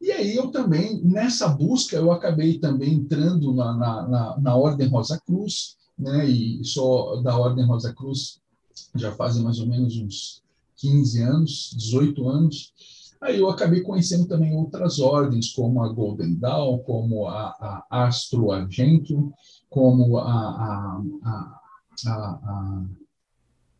E 0.00 0.10
aí 0.10 0.34
eu 0.34 0.50
também, 0.50 1.00
nessa 1.04 1.48
busca, 1.48 1.96
eu 1.96 2.10
acabei 2.10 2.58
também 2.58 2.94
entrando 2.94 3.52
na, 3.52 3.76
na, 3.76 4.08
na, 4.08 4.40
na 4.40 4.56
Ordem 4.56 4.88
Rosa 4.88 5.20
Cruz, 5.26 5.76
né, 5.98 6.24
e 6.26 6.64
sou 6.64 7.22
da 7.22 7.36
Ordem 7.36 7.66
Rosa 7.66 7.92
Cruz 7.92 8.40
já 8.94 9.12
fazem 9.12 9.42
mais 9.42 9.58
ou 9.58 9.66
menos 9.66 9.96
uns 9.98 10.42
15 10.76 11.22
anos, 11.22 11.76
18 11.76 12.28
anos. 12.28 12.72
Aí 13.20 13.38
eu 13.38 13.50
acabei 13.50 13.82
conhecendo 13.82 14.26
também 14.26 14.56
outras 14.56 14.98
ordens, 14.98 15.52
como 15.52 15.82
a 15.82 15.92
Golden 15.92 16.34
Dawn, 16.36 16.78
como 16.78 17.26
a, 17.26 17.84
a 17.90 18.06
Astro 18.06 18.50
Argento, 18.50 19.30
como 19.68 20.16
a, 20.16 20.22
a, 20.24 21.02
a, 22.06 22.86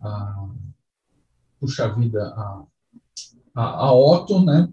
a, 0.03 0.49
puxa 1.59 1.89
vida, 1.95 2.23
a, 2.37 2.63
a, 3.55 3.87
a 3.87 3.95
Otto, 3.95 4.45
né? 4.45 4.69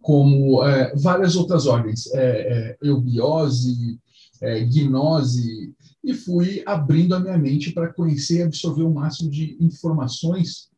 como 0.00 0.64
é, 0.64 0.94
várias 0.96 1.36
outras 1.36 1.66
ordens, 1.66 2.06
é, 2.14 2.20
é, 2.20 2.78
eubiose, 2.82 3.98
é, 4.40 4.64
gnose, 4.64 5.74
e 6.02 6.14
fui 6.14 6.62
abrindo 6.64 7.14
a 7.14 7.20
minha 7.20 7.36
mente 7.36 7.72
para 7.72 7.92
conhecer 7.92 8.38
e 8.38 8.42
absorver 8.42 8.82
o 8.82 8.94
máximo 8.94 9.30
de 9.30 9.56
informações 9.60 10.70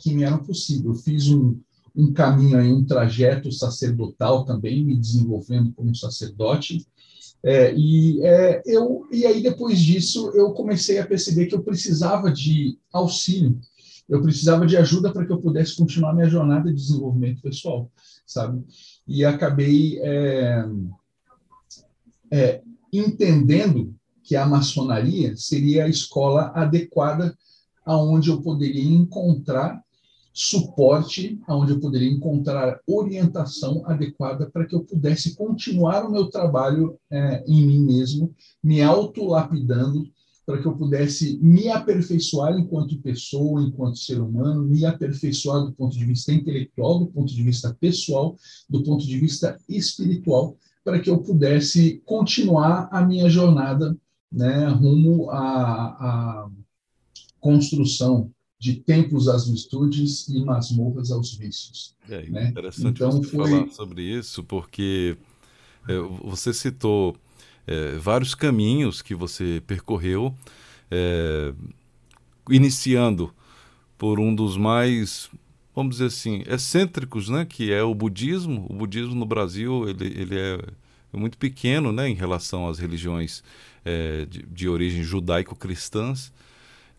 que 0.00 0.14
me 0.14 0.22
eram 0.22 0.38
possível. 0.38 0.94
Fiz 0.94 1.28
um, 1.28 1.60
um 1.94 2.12
caminho, 2.12 2.56
aí, 2.56 2.72
um 2.72 2.84
trajeto 2.84 3.52
sacerdotal 3.52 4.44
também, 4.44 4.84
me 4.84 4.96
desenvolvendo 4.96 5.72
como 5.74 5.94
sacerdote, 5.94 6.86
é, 7.44 7.74
e, 7.74 8.24
é, 8.24 8.62
eu, 8.64 9.06
e 9.10 9.26
aí, 9.26 9.42
depois 9.42 9.78
disso, 9.80 10.30
eu 10.32 10.52
comecei 10.52 10.98
a 10.98 11.06
perceber 11.06 11.46
que 11.46 11.54
eu 11.54 11.62
precisava 11.62 12.30
de 12.30 12.78
auxílio, 12.92 13.60
eu 14.08 14.20
precisava 14.20 14.66
de 14.66 14.76
ajuda 14.76 15.12
para 15.12 15.24
que 15.24 15.32
eu 15.32 15.40
pudesse 15.40 15.76
continuar 15.76 16.14
minha 16.14 16.28
jornada 16.28 16.68
de 16.68 16.76
desenvolvimento 16.76 17.40
pessoal 17.40 17.90
sabe? 18.26 18.64
E 19.06 19.24
acabei 19.24 20.00
é, 20.00 20.64
é, 22.30 22.62
entendendo 22.92 23.94
que 24.22 24.36
a 24.36 24.46
maçonaria 24.46 25.36
seria 25.36 25.84
a 25.84 25.88
escola 25.88 26.52
adequada 26.54 27.36
aonde 27.84 28.30
eu 28.30 28.40
poderia 28.40 28.84
encontrar 28.84 29.82
suporte, 30.32 31.38
aonde 31.46 31.72
eu 31.72 31.80
poderia 31.80 32.10
encontrar 32.10 32.80
orientação 32.86 33.82
adequada 33.84 34.48
para 34.48 34.64
que 34.64 34.74
eu 34.74 34.82
pudesse 34.82 35.34
continuar 35.34 36.06
o 36.06 36.10
meu 36.10 36.30
trabalho 36.30 36.98
é, 37.10 37.44
em 37.46 37.66
mim 37.66 37.84
mesmo, 37.84 38.34
me 38.62 38.80
autolapidando, 38.80 40.08
para 40.44 40.60
que 40.60 40.66
eu 40.66 40.76
pudesse 40.76 41.38
me 41.40 41.68
aperfeiçoar 41.68 42.58
enquanto 42.58 42.98
pessoa, 42.98 43.62
enquanto 43.62 43.98
ser 43.98 44.20
humano, 44.20 44.62
me 44.62 44.84
aperfeiçoar 44.84 45.64
do 45.64 45.72
ponto 45.72 45.96
de 45.96 46.04
vista 46.04 46.32
intelectual, 46.32 46.98
do 46.98 47.06
ponto 47.06 47.32
de 47.32 47.42
vista 47.42 47.76
pessoal, 47.78 48.36
do 48.68 48.82
ponto 48.82 49.06
de 49.06 49.18
vista 49.18 49.56
espiritual, 49.68 50.56
para 50.84 50.98
que 50.98 51.08
eu 51.08 51.18
pudesse 51.18 52.02
continuar 52.04 52.88
a 52.90 53.04
minha 53.04 53.28
jornada 53.28 53.96
né, 54.30 54.66
rumo 54.68 55.30
à, 55.30 55.42
à 55.44 56.50
construção 57.38 58.30
de 58.58 58.74
templos 58.74 59.28
às 59.28 59.48
virtudes 59.48 60.28
e 60.28 60.44
masmorras 60.44 61.10
aos 61.10 61.34
vícios. 61.34 61.94
É 62.08 62.28
né? 62.28 62.48
interessante 62.48 62.96
então, 62.96 63.12
você 63.12 63.28
foi... 63.28 63.50
falar 63.50 63.68
sobre 63.70 64.02
isso, 64.02 64.42
porque 64.44 65.16
É, 65.88 65.98
você 66.22 66.52
citou 66.52 67.16
é, 67.66 67.92
vários 67.96 68.34
caminhos 68.34 69.02
que 69.02 69.14
você 69.14 69.62
percorreu, 69.66 70.34
é, 70.90 71.52
iniciando 72.50 73.32
por 73.96 74.18
um 74.18 74.34
dos 74.34 74.56
mais, 74.56 75.30
vamos 75.74 75.96
dizer 75.96 76.06
assim, 76.06 76.42
excêntricos, 76.46 77.28
né, 77.28 77.44
que 77.44 77.72
é 77.72 77.82
o 77.82 77.94
budismo. 77.94 78.66
O 78.68 78.74
budismo 78.74 79.14
no 79.14 79.26
Brasil 79.26 79.88
ele, 79.88 80.06
ele 80.06 80.38
é 80.38 80.58
muito 81.12 81.38
pequeno 81.38 81.92
né, 81.92 82.08
em 82.08 82.14
relação 82.14 82.68
às 82.68 82.78
religiões 82.78 83.44
é, 83.84 84.24
de, 84.24 84.42
de 84.42 84.68
origem 84.68 85.02
judaico-cristãs. 85.02 86.32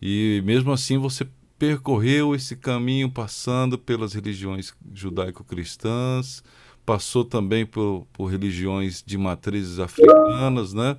E 0.00 0.42
mesmo 0.44 0.72
assim 0.72 0.98
você 0.98 1.26
percorreu 1.58 2.34
esse 2.34 2.56
caminho 2.56 3.10
passando 3.10 3.78
pelas 3.78 4.12
religiões 4.12 4.74
judaico-cristãs, 4.92 6.42
passou 6.84 7.24
também 7.24 7.64
por, 7.64 8.06
por, 8.12 8.26
religiões 8.26 9.02
de 9.04 9.16
matrizes 9.16 9.78
africanas, 9.78 10.72
né? 10.74 10.96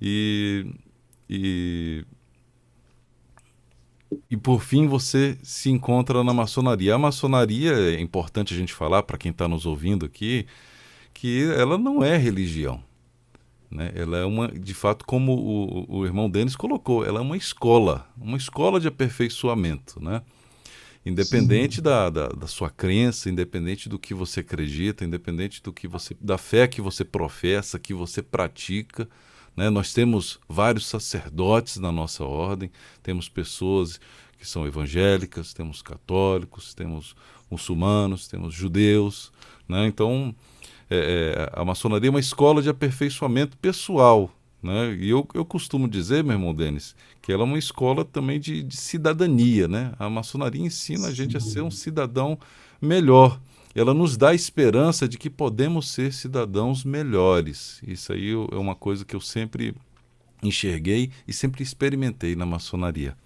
E, 0.00 0.66
e, 1.28 2.04
e 4.30 4.36
por 4.36 4.62
fim 4.62 4.86
você 4.86 5.38
se 5.42 5.70
encontra 5.70 6.22
na 6.22 6.34
maçonaria. 6.34 6.94
A 6.94 6.98
maçonaria, 6.98 7.72
é 7.72 8.00
importante 8.00 8.52
a 8.54 8.56
gente 8.56 8.74
falar 8.74 9.02
para 9.02 9.18
quem 9.18 9.30
está 9.30 9.48
nos 9.48 9.64
ouvindo 9.64 10.04
aqui, 10.04 10.46
que 11.14 11.44
ela 11.56 11.78
não 11.78 12.04
é 12.04 12.16
religião. 12.16 12.82
Né? 13.70 13.90
Ela 13.94 14.18
é 14.18 14.24
uma, 14.24 14.48
de 14.48 14.74
fato, 14.74 15.04
como 15.04 15.32
o, 15.32 15.98
o 16.00 16.06
irmão 16.06 16.30
Denis 16.30 16.54
colocou, 16.54 17.04
ela 17.04 17.18
é 17.18 17.22
uma 17.22 17.36
escola, 17.36 18.06
uma 18.16 18.36
escola 18.36 18.78
de 18.78 18.88
aperfeiçoamento, 18.88 20.02
né? 20.02 20.22
Independente 21.06 21.80
da, 21.80 22.10
da, 22.10 22.26
da, 22.26 22.48
sua 22.48 22.68
crença, 22.68 23.30
independente 23.30 23.88
do 23.88 23.96
que 23.96 24.12
você 24.12 24.40
acredita, 24.40 25.04
independente 25.04 25.62
do 25.62 25.72
que 25.72 25.86
você, 25.86 26.16
da 26.20 26.36
fé 26.36 26.66
que 26.66 26.80
você 26.80 27.04
professa, 27.04 27.78
que 27.78 27.94
você 27.94 28.20
pratica, 28.20 29.08
né? 29.56 29.70
Nós 29.70 29.92
temos 29.92 30.40
vários 30.48 30.84
sacerdotes 30.86 31.76
na 31.76 31.92
nossa 31.92 32.24
ordem, 32.24 32.72
temos 33.04 33.28
pessoas 33.28 34.00
que 34.36 34.44
são 34.44 34.66
evangélicas, 34.66 35.54
temos 35.54 35.80
católicos, 35.80 36.74
temos 36.74 37.14
muçulmanos, 37.48 38.26
temos 38.26 38.52
judeus, 38.52 39.32
né? 39.68 39.86
Então 39.86 40.34
é, 40.90 41.50
é, 41.54 41.60
a 41.60 41.64
maçonaria 41.64 42.08
é 42.08 42.10
uma 42.10 42.18
escola 42.18 42.60
de 42.60 42.68
aperfeiçoamento 42.68 43.56
pessoal. 43.58 44.30
Né? 44.66 44.96
E 44.96 45.08
eu, 45.08 45.26
eu 45.32 45.44
costumo 45.44 45.88
dizer, 45.88 46.24
meu 46.24 46.34
irmão 46.34 46.52
Denis, 46.54 46.94
que 47.22 47.32
ela 47.32 47.42
é 47.42 47.46
uma 47.46 47.58
escola 47.58 48.04
também 48.04 48.40
de, 48.40 48.62
de 48.62 48.76
cidadania. 48.76 49.68
Né? 49.68 49.92
A 49.98 50.10
maçonaria 50.10 50.60
ensina 50.60 51.08
a 51.08 51.12
gente 51.12 51.36
a 51.36 51.40
ser 51.40 51.62
um 51.62 51.70
cidadão 51.70 52.38
melhor. 52.82 53.40
Ela 53.74 53.94
nos 53.94 54.16
dá 54.16 54.30
a 54.30 54.34
esperança 54.34 55.06
de 55.06 55.16
que 55.18 55.30
podemos 55.30 55.90
ser 55.90 56.12
cidadãos 56.12 56.82
melhores. 56.82 57.80
Isso 57.86 58.12
aí 58.12 58.32
é 58.32 58.56
uma 58.56 58.74
coisa 58.74 59.04
que 59.04 59.14
eu 59.14 59.20
sempre 59.20 59.74
enxerguei 60.42 61.10
e 61.28 61.32
sempre 61.32 61.62
experimentei 61.62 62.34
na 62.34 62.46
maçonaria. 62.46 63.16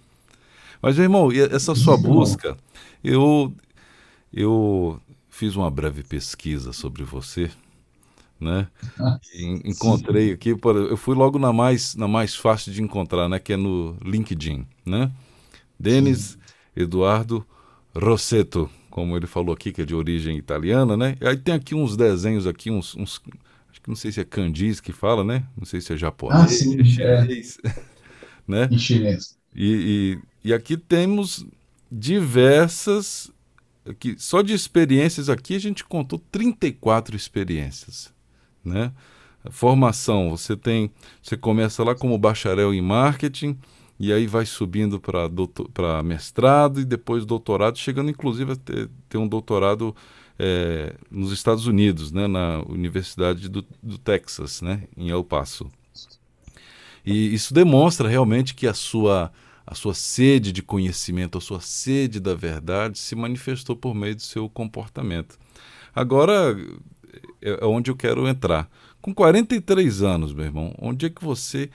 Mas, 0.81 0.95
meu 0.95 1.03
irmão, 1.03 1.31
essa 1.31 1.75
sua 1.75 1.95
busca, 1.95 2.57
eu, 3.03 3.53
eu 4.33 4.99
fiz 5.29 5.55
uma 5.55 5.69
breve 5.69 6.03
pesquisa 6.03 6.73
sobre 6.73 7.03
você, 7.03 7.49
né? 8.41 8.67
Ah, 8.99 9.19
encontrei 9.63 10.31
aqui, 10.31 10.49
eu 10.49 10.97
fui 10.97 11.15
logo 11.15 11.37
na 11.37 11.53
mais, 11.53 11.95
na 11.95 12.07
mais 12.07 12.35
fácil 12.35 12.73
de 12.73 12.81
encontrar, 12.81 13.29
né? 13.29 13.37
Que 13.37 13.53
é 13.53 13.57
no 13.57 13.95
LinkedIn, 14.03 14.65
né? 14.83 15.11
Denis 15.79 16.39
Eduardo 16.75 17.45
Rossetto, 17.95 18.67
como 18.89 19.15
ele 19.15 19.27
falou 19.27 19.53
aqui, 19.53 19.71
que 19.71 19.83
é 19.83 19.85
de 19.85 19.93
origem 19.93 20.37
italiana, 20.37 20.97
né? 20.97 21.15
Aí 21.21 21.37
tem 21.37 21.53
aqui 21.53 21.75
uns 21.75 21.95
desenhos 21.95 22.47
aqui, 22.47 22.71
uns, 22.71 22.95
uns 22.95 23.21
acho 23.69 23.79
que 23.79 23.87
não 23.87 23.95
sei 23.95 24.11
se 24.11 24.19
é 24.19 24.25
kanjis 24.25 24.81
que 24.81 24.91
fala, 24.91 25.23
né? 25.23 25.45
Não 25.55 25.65
sei 25.65 25.79
se 25.79 25.93
é 25.93 25.97
japonês, 25.97 26.41
ah, 26.41 26.47
sim, 26.47 26.83
chinês, 26.83 27.59
é. 27.63 27.75
né? 28.47 28.69
Em 28.71 28.77
chinês. 28.77 29.37
E, 29.55 30.17
e, 30.43 30.49
e 30.49 30.53
aqui 30.53 30.77
temos 30.77 31.45
diversas 31.91 33.31
que 33.99 34.15
só 34.17 34.41
de 34.41 34.53
experiências 34.53 35.29
aqui 35.29 35.55
a 35.55 35.59
gente 35.59 35.83
contou 35.83 36.21
34 36.31 37.15
experiências, 37.15 38.10
né? 38.63 38.91
Formação, 39.49 40.29
você 40.29 40.55
tem, 40.55 40.91
você 41.21 41.35
começa 41.35 41.83
lá 41.83 41.95
como 41.95 42.17
bacharel 42.17 42.73
em 42.73 42.81
marketing 42.81 43.57
e 43.99 44.13
aí 44.13 44.27
vai 44.27 44.45
subindo 44.45 44.99
para 44.99 46.03
mestrado 46.03 46.79
e 46.79 46.85
depois 46.85 47.25
doutorado, 47.25 47.77
chegando 47.77 48.09
inclusive 48.11 48.53
a 48.53 48.55
ter, 48.55 48.89
ter 49.09 49.17
um 49.17 49.27
doutorado 49.27 49.95
é, 50.37 50.95
nos 51.09 51.31
Estados 51.31 51.65
Unidos, 51.65 52.11
né, 52.11 52.27
na 52.27 52.63
Universidade 52.67 53.49
do, 53.49 53.65
do 53.81 53.97
Texas, 53.97 54.61
né, 54.61 54.83
em 54.95 55.09
El 55.09 55.23
Paso. 55.23 55.69
E 57.05 57.33
isso 57.33 57.53
demonstra 57.53 58.07
realmente 58.07 58.53
que 58.53 58.67
a 58.67 58.73
sua 58.73 59.31
a 59.65 59.75
sua 59.75 59.93
sede 59.93 60.51
de 60.51 60.61
conhecimento, 60.61 61.37
a 61.37 61.41
sua 61.41 61.61
sede 61.61 62.19
da 62.19 62.33
verdade 62.35 62.99
se 62.99 63.15
manifestou 63.15 63.75
por 63.75 63.95
meio 63.95 64.15
do 64.15 64.21
seu 64.21 64.49
comportamento. 64.49 65.37
Agora 65.95 66.57
é, 67.41 67.59
é 67.61 67.65
onde 67.65 67.91
eu 67.91 67.95
quero 67.95 68.27
entrar. 68.27 68.69
Com 69.01 69.13
43 69.13 70.03
anos, 70.03 70.33
meu 70.33 70.45
irmão, 70.45 70.75
onde 70.79 71.05
é 71.05 71.09
que 71.09 71.23
você 71.23 71.69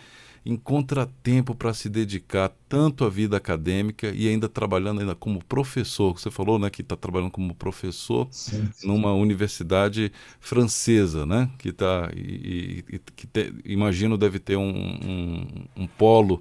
encontra 0.44 1.11
tempo 1.25 1.57
para 1.57 1.75
se 1.75 1.88
dedicar 1.88 2.53
tanto 2.68 3.05
à 3.05 3.09
vida 3.09 3.37
acadêmica 3.37 4.12
e 4.14 4.29
ainda 4.29 4.49
trabalhando 4.49 5.01
ainda 5.01 5.14
como 5.14 5.44
professor? 5.44 6.16
Você 6.18 6.31
falou, 6.31 6.57
né, 6.57 6.70
que 6.70 6.83
está 6.83 6.94
trabalhando 6.94 7.33
como 7.33 7.53
professor 7.53 8.29
sim, 8.31 8.68
sim. 8.72 8.87
numa 8.87 9.12
universidade 9.12 10.12
francesa, 10.38 11.27
né, 11.27 11.51
que 11.59 11.70
está 11.70 12.09
e, 12.14 12.85
e, 12.88 12.99
que 13.16 13.27
te, 13.27 13.53
imagino 13.64 14.16
deve 14.16 14.38
ter 14.38 14.57
um, 14.57 14.70
um, 14.70 15.46
um 15.83 15.87
polo 15.87 16.40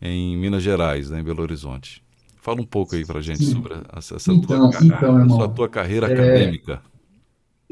em 0.00 0.36
Minas 0.36 0.62
Gerais, 0.62 1.10
né, 1.10 1.20
em 1.20 1.22
Belo 1.24 1.42
Horizonte. 1.42 2.02
Fala 2.40 2.60
um 2.60 2.66
pouco 2.66 2.96
aí 2.96 3.04
para 3.04 3.20
a 3.20 3.22
gente 3.22 3.44
Sim. 3.44 3.52
sobre 3.52 3.74
essa, 3.96 4.16
essa, 4.16 4.32
então, 4.32 4.70
tua, 4.70 4.84
então, 4.84 5.20
irmão, 5.20 5.38
essa 5.38 5.48
tua 5.48 5.68
carreira 5.68 6.08
é, 6.08 6.12
acadêmica. 6.12 6.82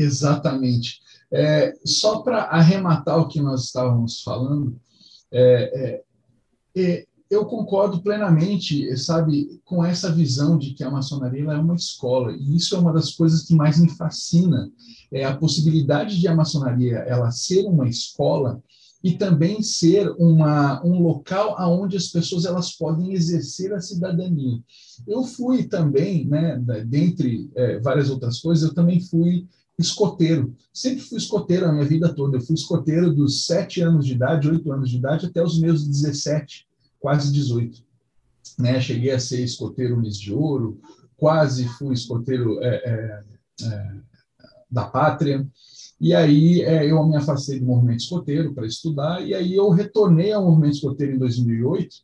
Exatamente. 0.00 1.00
É, 1.32 1.74
só 1.84 2.20
para 2.20 2.44
arrematar 2.44 3.18
o 3.18 3.28
que 3.28 3.40
nós 3.40 3.64
estávamos 3.64 4.22
falando, 4.22 4.80
é, 5.30 6.02
é, 6.74 6.80
é, 6.82 7.06
eu 7.30 7.44
concordo 7.44 8.02
plenamente, 8.02 8.96
sabe, 8.96 9.60
com 9.64 9.84
essa 9.84 10.10
visão 10.10 10.58
de 10.58 10.74
que 10.74 10.82
a 10.82 10.90
maçonaria 10.90 11.44
é 11.44 11.58
uma 11.58 11.76
escola, 11.76 12.32
e 12.32 12.56
isso 12.56 12.74
é 12.74 12.78
uma 12.78 12.92
das 12.92 13.12
coisas 13.12 13.42
que 13.42 13.54
mais 13.54 13.78
me 13.78 13.88
fascina, 13.90 14.68
é 15.12 15.24
a 15.24 15.36
possibilidade 15.36 16.18
de 16.18 16.26
a 16.26 16.34
maçonaria 16.34 16.98
ela 16.98 17.30
ser 17.30 17.64
uma 17.66 17.88
escola 17.88 18.60
e 19.02 19.12
também 19.12 19.62
ser 19.62 20.10
uma, 20.18 20.84
um 20.84 21.00
local 21.00 21.56
onde 21.70 21.96
as 21.96 22.08
pessoas 22.08 22.44
elas 22.44 22.72
podem 22.72 23.12
exercer 23.12 23.72
a 23.72 23.80
cidadania. 23.80 24.58
Eu 25.06 25.24
fui 25.24 25.64
também, 25.64 26.26
né, 26.26 26.60
dentre 26.86 27.50
é, 27.54 27.78
várias 27.78 28.10
outras 28.10 28.40
coisas, 28.40 28.68
eu 28.68 28.74
também 28.74 29.00
fui 29.00 29.46
escoteiro. 29.82 30.54
Sempre 30.72 31.00
fui 31.00 31.18
escoteiro 31.18 31.66
a 31.66 31.72
minha 31.72 31.84
vida 31.84 32.12
toda. 32.12 32.36
Eu 32.36 32.40
fui 32.40 32.54
escoteiro 32.54 33.12
dos 33.12 33.46
sete 33.46 33.80
anos 33.80 34.06
de 34.06 34.12
idade, 34.12 34.48
oito 34.48 34.72
anos 34.72 34.90
de 34.90 34.96
idade, 34.96 35.26
até 35.26 35.42
os 35.42 35.58
meus 35.60 35.86
17, 35.86 36.66
quase 36.98 37.32
18. 37.32 37.82
Né? 38.58 38.80
Cheguei 38.80 39.12
a 39.12 39.18
ser 39.18 39.42
escoteiro 39.42 39.98
Miss 39.98 40.18
de 40.18 40.32
Ouro, 40.32 40.80
quase 41.16 41.66
fui 41.78 41.94
escoteiro 41.94 42.62
é, 42.62 42.68
é, 42.76 43.66
é 43.66 43.92
da 44.70 44.84
Pátria. 44.84 45.46
E 46.00 46.14
aí 46.14 46.62
é, 46.62 46.90
eu 46.90 47.04
me 47.06 47.16
afastei 47.16 47.60
do 47.60 47.66
movimento 47.66 48.00
escoteiro 48.00 48.54
para 48.54 48.66
estudar, 48.66 49.26
e 49.26 49.34
aí 49.34 49.54
eu 49.54 49.68
retornei 49.70 50.32
ao 50.32 50.44
movimento 50.44 50.74
escoteiro 50.74 51.14
em 51.14 51.18
2008 51.18 51.96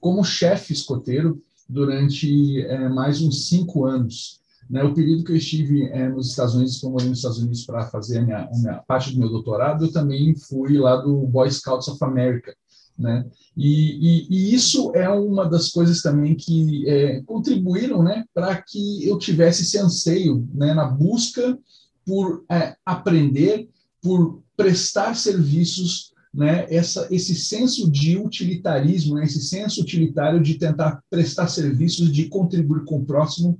como 0.00 0.24
chefe 0.24 0.72
escoteiro 0.72 1.40
durante 1.68 2.60
é, 2.62 2.88
mais 2.88 3.22
uns 3.22 3.48
cinco 3.48 3.84
anos. 3.84 4.41
Né, 4.70 4.82
o 4.82 4.94
período 4.94 5.24
que 5.24 5.32
eu 5.32 5.36
estive 5.36 5.84
é, 5.88 6.08
nos 6.08 6.30
Estados 6.30 6.54
Unidos, 6.54 6.78
que 6.78 6.86
eu 6.86 6.90
nos 6.90 7.18
Estados 7.18 7.38
Unidos 7.38 7.66
para 7.66 7.86
fazer 7.88 8.18
a 8.18 8.22
minha, 8.22 8.38
a 8.38 8.58
minha, 8.58 8.74
parte 8.86 9.12
do 9.12 9.18
meu 9.18 9.28
doutorado, 9.28 9.84
eu 9.84 9.92
também 9.92 10.34
fui 10.34 10.78
lá 10.78 10.96
do 10.96 11.26
Boy 11.26 11.50
Scouts 11.50 11.88
of 11.88 12.02
America. 12.02 12.54
Né? 12.98 13.26
E, 13.56 13.66
e, 13.66 14.26
e 14.30 14.54
isso 14.54 14.92
é 14.94 15.08
uma 15.08 15.48
das 15.48 15.70
coisas 15.70 16.00
também 16.00 16.34
que 16.34 16.88
é, 16.88 17.20
contribuíram 17.22 18.02
né, 18.02 18.24
para 18.32 18.62
que 18.62 19.06
eu 19.06 19.18
tivesse 19.18 19.62
esse 19.62 19.78
anseio 19.78 20.48
né, 20.54 20.72
na 20.72 20.86
busca 20.86 21.58
por 22.06 22.44
é, 22.50 22.74
aprender, 22.84 23.68
por 24.00 24.42
prestar 24.56 25.16
serviços, 25.16 26.12
né, 26.32 26.66
essa, 26.70 27.06
esse 27.10 27.34
senso 27.34 27.90
de 27.90 28.16
utilitarismo, 28.16 29.16
né, 29.16 29.24
esse 29.24 29.40
senso 29.40 29.82
utilitário 29.82 30.42
de 30.42 30.54
tentar 30.54 31.02
prestar 31.10 31.48
serviços, 31.48 32.10
de 32.10 32.28
contribuir 32.28 32.84
com 32.84 32.98
o 32.98 33.04
próximo 33.04 33.58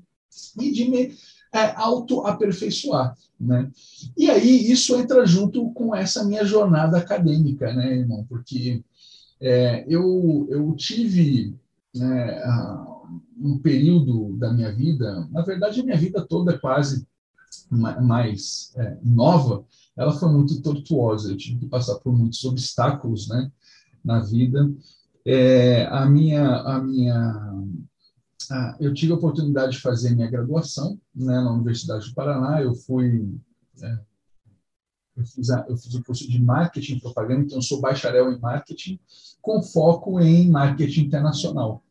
e 0.61 0.73
de 0.73 0.89
me 0.89 1.15
é, 1.53 1.73
auto-aperfeiçoar. 1.77 3.17
Né? 3.39 3.71
E 4.17 4.31
aí 4.31 4.71
isso 4.71 4.97
entra 4.97 5.27
junto 5.27 5.71
com 5.73 5.95
essa 5.95 6.25
minha 6.25 6.45
jornada 6.45 6.99
acadêmica, 6.99 7.73
né, 7.73 7.99
irmão? 7.99 8.25
Porque 8.29 8.83
é, 9.41 9.85
eu, 9.89 10.47
eu 10.49 10.73
tive 10.77 11.57
né, 11.95 12.43
um 13.39 13.59
período 13.59 14.37
da 14.39 14.53
minha 14.53 14.73
vida, 14.73 15.29
na 15.31 15.43
verdade, 15.43 15.81
a 15.81 15.85
minha 15.85 15.97
vida 15.97 16.25
toda 16.25 16.53
é 16.53 16.59
quase 16.59 17.07
mais 17.71 18.73
é, 18.77 18.97
nova, 19.03 19.65
ela 19.97 20.13
foi 20.13 20.31
muito 20.31 20.63
tortuosa. 20.63 21.31
Eu 21.33 21.37
tive 21.37 21.59
que 21.59 21.67
passar 21.67 21.97
por 21.97 22.17
muitos 22.17 22.45
obstáculos, 22.45 23.29
né, 23.29 23.51
na 24.05 24.21
vida. 24.21 24.71
É, 25.25 25.87
a 25.87 26.07
minha, 26.07 26.57
a 26.63 26.81
minha, 26.81 27.65
a, 28.51 28.77
eu 28.81 28.93
tive 28.93 29.13
a 29.13 29.17
oportunidade 29.17 29.73
de 29.73 29.81
fazer 29.81 30.15
minha 30.15 30.31
graduação, 30.31 30.99
né, 31.15 31.35
na 31.35 31.53
Universidade 31.53 32.09
do 32.09 32.15
Paraná. 32.15 32.63
Eu 32.63 32.75
fui 32.75 33.35
é, 33.83 33.99
eu 35.17 35.27
fiz, 35.27 35.51
a, 35.51 35.65
eu 35.69 35.77
fiz 35.77 35.95
o 35.95 36.03
curso 36.03 36.29
de 36.29 36.41
marketing 36.41 36.95
e 36.95 37.01
propaganda, 37.01 37.43
então 37.43 37.59
eu 37.59 37.63
sou 37.63 37.81
bacharel 37.81 38.33
em 38.33 38.39
marketing, 38.39 38.99
com 39.41 39.63
foco 39.63 40.21
em 40.21 40.49
marketing 40.49 41.03
internacional. 41.03 41.83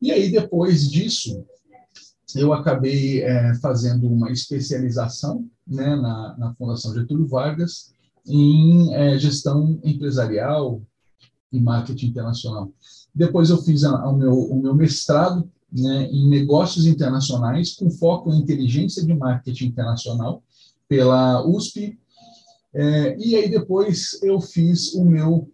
E 0.00 0.10
aí, 0.10 0.30
depois 0.30 0.90
disso, 0.90 1.44
eu 2.34 2.52
acabei 2.52 3.22
é, 3.22 3.54
fazendo 3.56 4.08
uma 4.08 4.30
especialização 4.30 5.48
né, 5.66 5.94
na, 5.96 6.36
na 6.38 6.54
Fundação 6.54 6.94
Getúlio 6.94 7.26
Vargas 7.26 7.92
em 8.26 8.94
é, 8.94 9.18
gestão 9.18 9.78
empresarial 9.84 10.82
e 11.52 11.60
marketing 11.60 12.06
internacional. 12.06 12.72
Depois 13.14 13.50
eu 13.50 13.58
fiz 13.62 13.84
a, 13.84 14.08
o, 14.08 14.16
meu, 14.16 14.32
o 14.32 14.60
meu 14.60 14.74
mestrado 14.74 15.48
né, 15.70 16.08
em 16.10 16.28
negócios 16.28 16.86
internacionais, 16.86 17.74
com 17.74 17.90
foco 17.90 18.32
em 18.32 18.38
inteligência 18.38 19.04
de 19.04 19.14
marketing 19.14 19.66
internacional, 19.66 20.42
pela 20.88 21.46
USP. 21.46 21.98
É, 22.74 23.16
e 23.18 23.36
aí 23.36 23.50
depois 23.50 24.18
eu 24.22 24.40
fiz 24.40 24.94
o 24.94 25.04
meu 25.04 25.50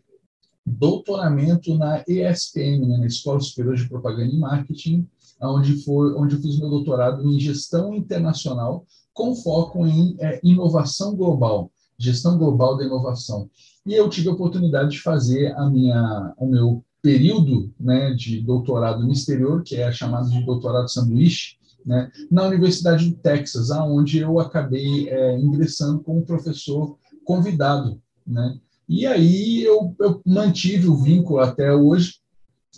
doutoramento 0.64 1.76
na 1.76 2.04
ESPM, 2.06 2.86
né, 2.86 2.98
na 2.98 3.06
Escola 3.06 3.40
Superior 3.40 3.76
de 3.76 3.88
Propaganda 3.88 4.32
e 4.32 4.38
Marketing, 4.38 5.08
onde, 5.40 5.82
foi, 5.84 6.14
onde 6.14 6.34
eu 6.34 6.42
fiz 6.42 6.58
meu 6.58 6.68
doutorado 6.68 7.24
em 7.28 7.38
gestão 7.38 7.94
internacional, 7.94 8.84
com 9.12 9.34
foco 9.34 9.86
em 9.86 10.16
é, 10.20 10.40
inovação 10.42 11.16
global, 11.16 11.70
gestão 11.98 12.38
global 12.38 12.76
da 12.76 12.84
inovação. 12.84 13.50
E 13.84 13.94
eu 13.94 14.08
tive 14.08 14.28
a 14.28 14.32
oportunidade 14.32 14.90
de 14.90 15.00
fazer 15.00 15.54
a 15.56 15.68
minha, 15.68 16.34
o 16.38 16.46
meu 16.46 16.84
período 17.02 17.72
né, 17.78 18.12
de 18.14 18.40
doutorado 18.40 19.02
no 19.02 19.12
exterior, 19.12 19.62
que 19.62 19.76
é 19.76 19.90
chamado 19.90 20.30
de 20.30 20.44
doutorado 20.44 20.88
sanduíche, 20.88 21.56
né, 21.84 22.10
na 22.30 22.46
Universidade 22.46 23.08
do 23.08 23.16
Texas, 23.16 23.70
aonde 23.70 24.18
eu 24.18 24.38
acabei 24.38 25.08
é, 25.08 25.38
ingressando 25.38 26.00
como 26.00 26.24
professor 26.24 26.98
convidado. 27.24 28.00
Né? 28.26 28.58
E 28.88 29.06
aí 29.06 29.62
eu, 29.62 29.94
eu 30.00 30.20
mantive 30.26 30.88
o 30.88 30.96
vínculo 30.96 31.40
até 31.40 31.74
hoje, 31.74 32.14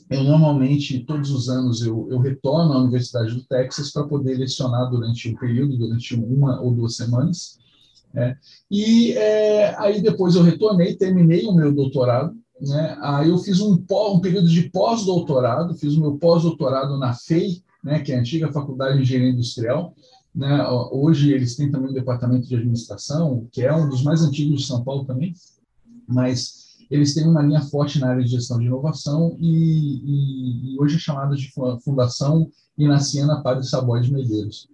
eu 0.09 0.25
normalmente, 0.25 1.01
todos 1.01 1.31
os 1.31 1.49
anos, 1.49 1.83
eu, 1.83 2.09
eu 2.11 2.19
retorno 2.19 2.73
à 2.73 2.79
Universidade 2.79 3.33
do 3.33 3.45
Texas 3.45 3.93
para 3.93 4.07
poder 4.07 4.37
lecionar 4.37 4.91
durante 4.91 5.29
um 5.29 5.37
período, 5.37 5.79
durante 5.79 6.15
uma 6.17 6.61
ou 6.61 6.75
duas 6.75 6.97
semanas. 6.97 7.59
É, 8.15 8.37
e 8.71 9.13
é, 9.13 9.75
aí 9.79 10.01
depois 10.01 10.35
eu 10.35 10.43
retornei, 10.43 10.97
terminei 10.97 11.47
o 11.47 11.55
meu 11.55 11.73
doutorado. 11.73 12.35
Né, 12.61 12.99
aí 13.01 13.31
eu 13.31 13.39
fiz 13.39 13.61
um, 13.61 13.83
um 13.91 14.21
período 14.21 14.49
de 14.49 14.69
pós-doutorado, 14.69 15.75
fiz 15.75 15.95
o 15.95 16.01
meu 16.01 16.19
pós-doutorado 16.19 16.99
na 16.99 17.15
FEI, 17.15 17.63
né, 17.83 18.01
que 18.01 18.13
é 18.13 18.17
a 18.17 18.21
antiga 18.21 18.53
Faculdade 18.53 18.97
de 18.97 19.03
Engenharia 19.03 19.33
Industrial. 19.33 19.95
Né, 20.35 20.67
hoje 20.93 21.33
eles 21.33 21.57
têm 21.57 21.71
também 21.71 21.91
um 21.91 21.95
departamento 21.95 22.47
de 22.47 22.55
administração, 22.55 23.49
que 23.51 23.63
é 23.63 23.75
um 23.75 23.89
dos 23.89 24.03
mais 24.03 24.23
antigos 24.23 24.61
de 24.61 24.67
São 24.67 24.85
Paulo 24.85 25.05
também, 25.05 25.35
mas 26.07 26.61
eles 26.91 27.15
têm 27.15 27.27
uma 27.27 27.43
linha 27.43 27.63
forte 27.63 27.99
na 27.99 28.09
área 28.11 28.23
de 28.23 28.31
gestão 28.31 28.59
de 28.59 28.67
inovação 28.67 29.37
e, 29.39 29.55
e, 30.05 30.75
e 30.75 30.81
hoje 30.81 30.97
é 30.97 30.99
chamada 30.99 31.37
de 31.37 31.51
Fundação 31.85 32.51
Inaciana 32.77 33.43
Padre 33.43 33.65
Saboy 33.67 34.01
de 34.01 34.13
Medeiros. 34.13 34.69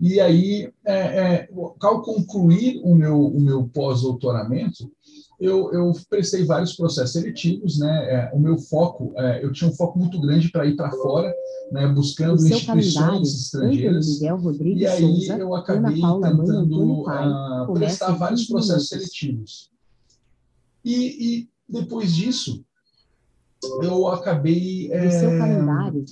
E 0.00 0.18
aí, 0.18 0.72
é, 0.84 0.94
é, 0.94 1.48
ao 1.80 2.00
concluir 2.00 2.80
o 2.82 2.94
meu, 2.94 3.20
o 3.20 3.38
meu 3.38 3.68
pós-doutoramento, 3.68 4.90
eu, 5.38 5.72
eu 5.72 5.92
prestei 6.08 6.44
vários 6.44 6.74
processos 6.74 7.12
seletivos, 7.12 7.78
né? 7.78 8.14
É, 8.14 8.30
o 8.34 8.38
meu 8.38 8.58
foco, 8.58 9.12
é, 9.16 9.44
eu 9.44 9.52
tinha 9.52 9.70
um 9.70 9.74
foco 9.74 9.98
muito 9.98 10.18
grande 10.20 10.50
para 10.50 10.66
ir 10.66 10.74
para 10.74 10.90
fora, 10.90 11.34
né? 11.70 11.86
Buscando 11.88 12.42
instituições 12.46 13.34
estrangeiras. 13.34 14.06
e 14.80 14.86
aí 14.86 15.00
Souza, 15.00 15.38
eu 15.38 15.54
acabei 15.54 16.00
Paula, 16.00 16.30
tentando 16.30 17.02
uh, 17.02 17.72
prestar 17.74 18.12
vários 18.12 18.46
processos 18.46 18.88
seletivos. 18.88 19.70
E, 20.82 21.40
e 21.40 21.48
depois 21.68 22.14
disso, 22.14 22.64
eu 23.62 24.08
acabei 24.08 24.90
é, 24.90 25.06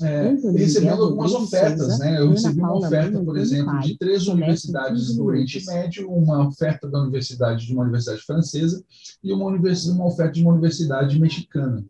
é, 0.03 0.35
recebendo 0.53 1.03
algumas 1.03 1.33
ofertas. 1.33 1.99
Né? 1.99 2.21
Eu 2.21 2.31
recebi 2.31 2.61
uma 2.61 2.77
oferta, 2.77 3.21
por 3.21 3.39
exemplo, 3.39 3.81
de 3.81 3.97
três 3.97 4.27
universidades 4.27 5.15
do 5.15 5.25
Oriente 5.25 5.65
Médio, 5.65 6.11
uma 6.11 6.47
oferta 6.47 6.89
da 6.89 7.01
universidade 7.01 7.67
de 7.67 7.73
uma 7.73 7.83
universidade 7.83 8.21
francesa 8.21 8.85
e 9.23 9.33
uma, 9.33 9.47
universidade, 9.47 9.99
uma 9.99 10.07
oferta 10.07 10.33
de 10.33 10.43
uma 10.43 10.53
universidade 10.53 11.19
mexicana. 11.19 11.85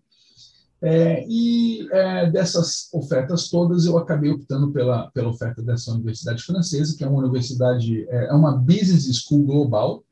É, 0.80 1.26
e 1.28 1.88
é, 1.90 2.30
dessas 2.30 2.88
ofertas 2.92 3.48
todas, 3.48 3.84
eu 3.84 3.98
acabei 3.98 4.30
optando 4.30 4.70
pela, 4.70 5.10
pela 5.10 5.28
oferta 5.28 5.60
dessa 5.60 5.90
universidade 5.92 6.42
francesa, 6.44 6.96
que 6.96 7.02
é 7.02 7.08
uma 7.08 7.18
universidade, 7.18 8.06
é, 8.08 8.26
é 8.26 8.32
uma 8.32 8.56
business 8.56 9.08
school 9.24 9.44
global, 9.44 10.04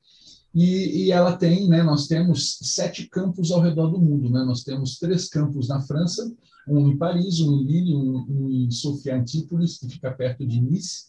e, 0.59 1.05
e, 1.05 1.13
ela 1.13 1.37
tem, 1.37 1.69
né, 1.69 1.83
nós 1.83 2.07
temos 2.07 2.57
sete 2.63 3.07
campos 3.11 3.53
ao 3.53 3.61
redor 3.61 3.89
do 3.89 4.01
mundo. 4.01 4.31
Né? 4.31 4.43
Nós 4.43 4.63
temos 4.63 4.99
três 4.99 5.29
campos 5.29 5.69
na 5.69 5.83
França, 5.83 6.33
um 6.67 6.89
em 6.89 6.97
Paris, 6.97 7.41
um 7.41 7.61
em 7.61 7.65
Lille, 7.65 7.95
um, 7.95 8.27
um 8.27 8.51
em 8.51 8.71
Sofia 8.71 9.17
Antípolis, 9.17 9.77
que 9.77 9.87
fica 9.87 10.11
perto 10.11 10.47
de 10.47 10.59
Nice. 10.59 11.09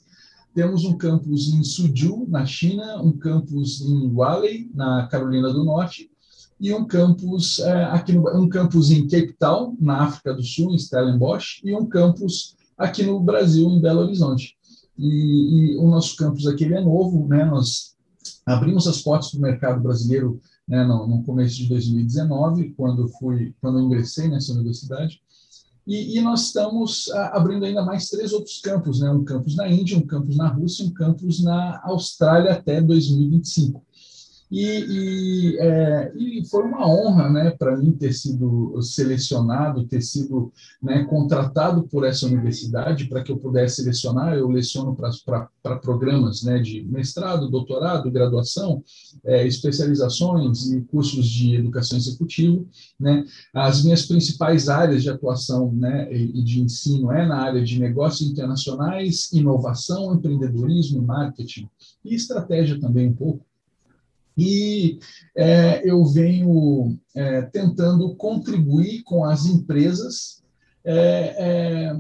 Temos 0.54 0.84
um 0.84 0.98
campus 0.98 1.48
em 1.48 1.64
Suzhou, 1.64 2.28
na 2.28 2.46
China, 2.46 3.02
um 3.02 3.14
campus 3.14 3.80
em 3.80 4.14
Raleigh, 4.14 4.70
na 4.76 5.08
Carolina 5.08 5.54
do 5.54 5.64
Norte, 5.64 6.12
e 6.60 6.74
um 6.74 6.84
campus 6.84 7.60
é, 7.60 7.86
aqui 7.86 8.12
no, 8.12 8.30
um 8.38 8.50
campus 8.50 8.92
em 8.92 9.08
Cape 9.08 9.32
Town, 9.40 9.78
na 9.80 10.04
África 10.04 10.34
do 10.34 10.44
Sul, 10.44 10.74
em 10.74 10.78
Stellenbosch, 10.78 11.62
e 11.64 11.74
um 11.74 11.86
campus 11.86 12.58
aqui 12.78 13.02
no 13.02 13.18
Brasil, 13.22 13.70
em 13.70 13.80
Belo 13.80 14.02
Horizonte. 14.02 14.58
E, 14.98 15.06
e 15.08 15.78
o 15.78 15.88
nosso 15.88 16.18
campus 16.18 16.46
aqui 16.48 16.66
é 16.66 16.82
novo, 16.82 17.26
né? 17.30 17.46
Nós 17.46 17.96
abrimos 18.54 18.88
as 18.88 19.02
portas 19.02 19.32
do 19.34 19.42
mercado 19.42 19.82
brasileiro 19.82 20.42
né, 20.68 20.84
no, 20.86 21.06
no, 21.06 21.24
começo 21.24 21.58
de 21.58 21.68
2019, 21.68 22.74
quando 22.78 23.10
fui, 23.10 23.54
quando 23.60 23.82
ingressei 23.82 24.30
nessa 24.30 24.54
universidade, 24.54 25.22
e, 25.86 26.18
e 26.18 26.22
nós 26.22 26.48
estamos 26.48 27.10
ah, 27.12 27.38
abrindo 27.38 27.66
ainda 27.66 27.84
mais 27.84 28.10
três 28.10 28.32
outros 28.34 28.60
campos, 28.62 29.00
né, 29.00 29.10
um 29.10 29.24
campus 29.24 29.56
na 29.56 29.68
Índia, 29.68 29.98
um 29.98 30.06
campus 30.06 30.38
na 30.38 30.48
Rússia, 30.48 30.86
um 30.86 30.94
campus 30.94 31.44
na 31.44 31.82
Austrália 31.84 32.54
até 32.54 32.82
2025. 32.82 33.86
E, 34.50 34.64
e, 34.64 35.58
é, 35.60 36.12
e, 36.16 36.46
foi 36.50 36.64
uma 36.64 36.88
honra 36.88 37.30
né, 37.30 37.52
para 37.52 37.76
mim 37.76 37.92
ter 37.92 38.14
sido 38.14 38.82
selecionado, 38.82 39.86
ter 39.86 40.02
sido 40.02 40.54
né, 40.82 41.04
contratado 41.04 41.84
por 41.84 42.06
essa 42.06 42.26
universidade 42.26 43.06
para 43.06 43.22
que 43.22 43.32
eu 43.32 43.38
pudesse 43.38 43.78
selecionar. 43.78 44.34
Eu 44.34 44.48
leciono 44.48 44.96
para 44.96 45.76
programas 45.80 46.44
né, 46.44 46.60
de 46.60 46.82
mestrado, 46.86 47.50
doutorado, 47.50 48.10
graduação, 48.10 48.82
é, 49.26 49.46
especializações 49.46 50.72
e 50.72 50.82
cursos 50.82 51.28
de 51.28 51.56
educação 51.56 51.98
executiva. 51.98 52.64
Né. 52.98 53.26
As 53.54 53.84
minhas 53.84 54.06
principais 54.06 54.70
áreas 54.70 55.04
de 55.04 55.10
atuação 55.10 55.74
né, 55.74 56.08
e 56.14 56.42
de 56.42 56.62
ensino 56.62 57.12
é 57.12 57.26
na 57.26 57.42
área 57.42 57.62
de 57.62 57.80
negócios 57.80 58.30
internacionais, 58.30 59.30
inovação, 59.34 60.16
empreendedorismo, 60.16 61.02
marketing 61.02 61.68
e 62.06 62.16
estratégia 62.16 62.80
também 62.80 63.10
um 63.10 63.14
pouco. 63.14 63.47
E 64.38 65.00
é, 65.36 65.82
eu 65.90 66.06
venho 66.06 67.00
é, 67.16 67.42
tentando 67.42 68.16
contribuir 68.16 69.02
com 69.04 69.26
as 69.26 69.46
empresas, 69.46 70.44
é, 70.86 71.36
é, 71.40 72.00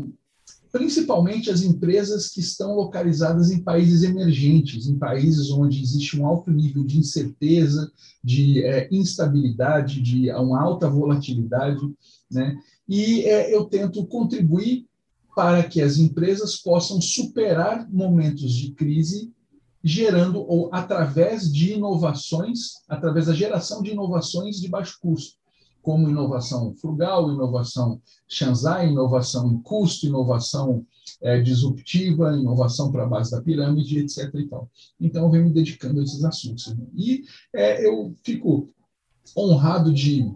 principalmente 0.71 1.49
as 1.49 1.63
empresas 1.63 2.29
que 2.29 2.39
estão 2.39 2.75
localizadas 2.75 3.49
em 3.49 3.63
países 3.63 4.03
emergentes, 4.03 4.87
em 4.87 4.99
países 4.99 5.49
onde 5.49 5.81
existe 5.81 6.19
um 6.19 6.27
alto 6.27 6.51
nível 6.51 6.83
de 6.83 6.99
incerteza, 6.99 7.91
de 8.23 8.63
é, 8.63 8.87
instabilidade, 8.91 9.99
de 9.99 10.29
uma 10.31 10.61
alta 10.61 10.87
volatilidade, 10.87 11.81
né? 12.29 12.55
E 12.87 13.21
é, 13.21 13.53
eu 13.53 13.65
tento 13.65 14.05
contribuir 14.05 14.85
para 15.35 15.63
que 15.63 15.81
as 15.81 15.97
empresas 15.97 16.55
possam 16.55 17.01
superar 17.01 17.87
momentos 17.91 18.51
de 18.53 18.71
crise 18.71 19.31
gerando 19.87 20.41
ou 20.41 20.69
através 20.73 21.51
de 21.51 21.73
inovações, 21.73 22.83
através 22.89 23.27
da 23.27 23.33
geração 23.33 23.81
de 23.81 23.91
inovações 23.91 24.59
de 24.59 24.67
baixo 24.67 24.97
custo, 24.99 25.37
como 25.81 26.09
inovação 26.09 26.75
frugal, 26.75 27.31
inovação 27.31 28.01
Shanzai, 28.27 28.89
inovação 28.89 29.49
em 29.49 29.61
custo, 29.61 30.05
inovação 30.05 30.85
é, 31.21 31.39
disruptiva, 31.39 32.35
inovação 32.35 32.91
para 32.91 33.03
a 33.03 33.07
base 33.07 33.31
da 33.31 33.41
pirâmide, 33.41 33.99
etc. 33.99 34.29
E 34.35 34.47
tal. 34.47 34.69
Então, 34.99 35.23
eu 35.23 35.31
venho 35.31 35.45
me 35.45 35.53
dedicando 35.53 36.01
a 36.01 36.03
esses 36.03 36.25
assuntos. 36.25 36.75
E 36.93 37.23
é, 37.53 37.87
eu 37.87 38.13
fico 38.21 38.67
honrado 39.37 39.93
de 39.93 40.29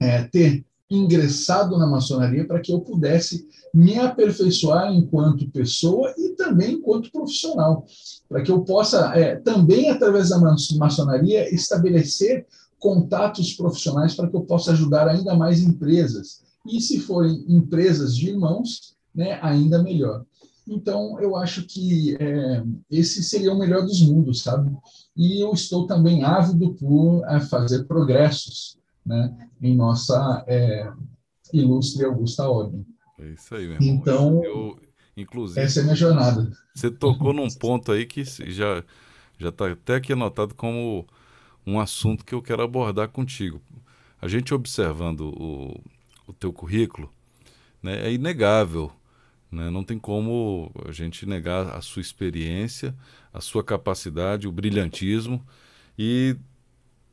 é, 0.00 0.24
ter 0.24 0.64
ingressado 0.94 1.78
na 1.78 1.86
maçonaria 1.86 2.46
para 2.46 2.60
que 2.60 2.72
eu 2.72 2.80
pudesse 2.80 3.48
me 3.72 3.98
aperfeiçoar 3.98 4.92
enquanto 4.92 5.50
pessoa 5.50 6.12
e 6.18 6.30
também 6.30 6.74
enquanto 6.74 7.10
profissional, 7.10 7.86
para 8.28 8.42
que 8.42 8.50
eu 8.50 8.62
possa 8.62 9.12
é, 9.16 9.36
também 9.36 9.90
através 9.90 10.28
da 10.28 10.38
maçonaria 10.78 11.52
estabelecer 11.54 12.46
contatos 12.78 13.54
profissionais 13.54 14.14
para 14.14 14.28
que 14.28 14.36
eu 14.36 14.42
possa 14.42 14.72
ajudar 14.72 15.08
ainda 15.08 15.34
mais 15.34 15.62
empresas 15.62 16.42
e 16.66 16.80
se 16.80 17.00
forem 17.00 17.44
empresas 17.48 18.16
de 18.16 18.30
irmãos, 18.30 18.94
né, 19.14 19.38
ainda 19.42 19.82
melhor. 19.82 20.24
Então, 20.68 21.20
eu 21.20 21.36
acho 21.36 21.66
que 21.66 22.16
é, 22.20 22.62
esse 22.90 23.22
seria 23.22 23.52
o 23.52 23.58
melhor 23.58 23.82
dos 23.82 24.00
mundos, 24.00 24.42
sabe? 24.42 24.70
E 25.16 25.42
eu 25.42 25.52
estou 25.52 25.86
também 25.86 26.22
ávido 26.22 26.72
por 26.74 27.24
é, 27.28 27.40
fazer 27.40 27.84
progressos 27.84 28.76
né, 29.04 29.48
em 29.60 29.76
nossa 29.76 30.44
é, 30.46 30.90
ilustre 31.52 32.04
Augusta 32.04 32.48
Ordem. 32.48 32.86
É 33.18 33.26
isso 33.28 33.54
aí, 33.54 33.66
meu 33.66 33.74
irmão. 33.74 33.94
Então, 33.94 34.44
eu, 34.44 34.78
inclusive, 35.16 35.60
essa 35.60 35.80
é 35.80 35.82
minha 35.82 35.96
jornada. 35.96 36.50
Você 36.74 36.90
tocou 36.90 37.32
num 37.32 37.48
ponto 37.48 37.92
aí 37.92 38.06
que 38.06 38.24
já 38.24 38.82
já 39.38 39.48
está 39.48 39.70
até 39.70 39.96
aqui 39.96 40.12
anotado 40.12 40.54
como 40.54 41.06
um 41.66 41.80
assunto 41.80 42.24
que 42.24 42.34
eu 42.34 42.40
quero 42.40 42.62
abordar 42.62 43.08
contigo. 43.08 43.60
A 44.20 44.28
gente 44.28 44.54
observando 44.54 45.32
o, 45.36 45.80
o 46.28 46.32
teu 46.32 46.52
currículo, 46.52 47.10
né, 47.82 48.06
é 48.06 48.12
inegável 48.12 48.92
né? 49.52 49.68
Não 49.68 49.84
tem 49.84 49.98
como 49.98 50.72
a 50.88 50.90
gente 50.90 51.26
negar 51.26 51.76
a 51.76 51.82
sua 51.82 52.00
experiência, 52.00 52.96
a 53.32 53.40
sua 53.40 53.62
capacidade, 53.62 54.48
o 54.48 54.52
brilhantismo 54.52 55.46
e 55.98 56.36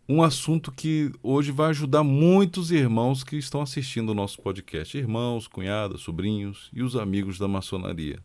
um 0.09 0.23
assunto 0.23 0.71
que 0.71 1.11
hoje 1.21 1.51
vai 1.51 1.69
ajudar 1.69 2.03
muitos 2.03 2.71
irmãos 2.71 3.23
que 3.23 3.35
estão 3.35 3.61
assistindo 3.61 4.09
o 4.09 4.15
nosso 4.15 4.41
podcast, 4.41 4.97
irmãos, 4.97 5.47
cunhadas, 5.47 6.01
sobrinhos 6.01 6.71
e 6.73 6.81
os 6.81 6.95
amigos 6.95 7.37
da 7.37 7.47
maçonaria. 7.47 8.17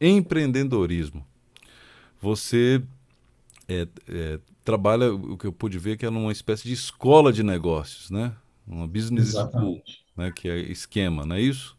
Empreendedorismo. 0.00 1.22
Você 2.18 2.82
é, 3.68 3.86
é, 4.08 4.40
trabalha, 4.64 5.12
o 5.12 5.36
que 5.36 5.46
eu 5.46 5.52
pude 5.52 5.78
ver, 5.78 5.98
que 5.98 6.06
é 6.06 6.10
numa 6.10 6.32
espécie 6.32 6.66
de 6.66 6.72
escola 6.72 7.30
de 7.30 7.42
negócios, 7.42 8.10
né? 8.10 8.34
Uma 8.66 8.86
business 8.86 9.28
Exatamente. 9.28 9.82
school, 9.92 10.24
né? 10.24 10.32
que 10.34 10.48
é 10.48 10.60
esquema, 10.60 11.26
não 11.26 11.36
é 11.36 11.42
isso? 11.42 11.76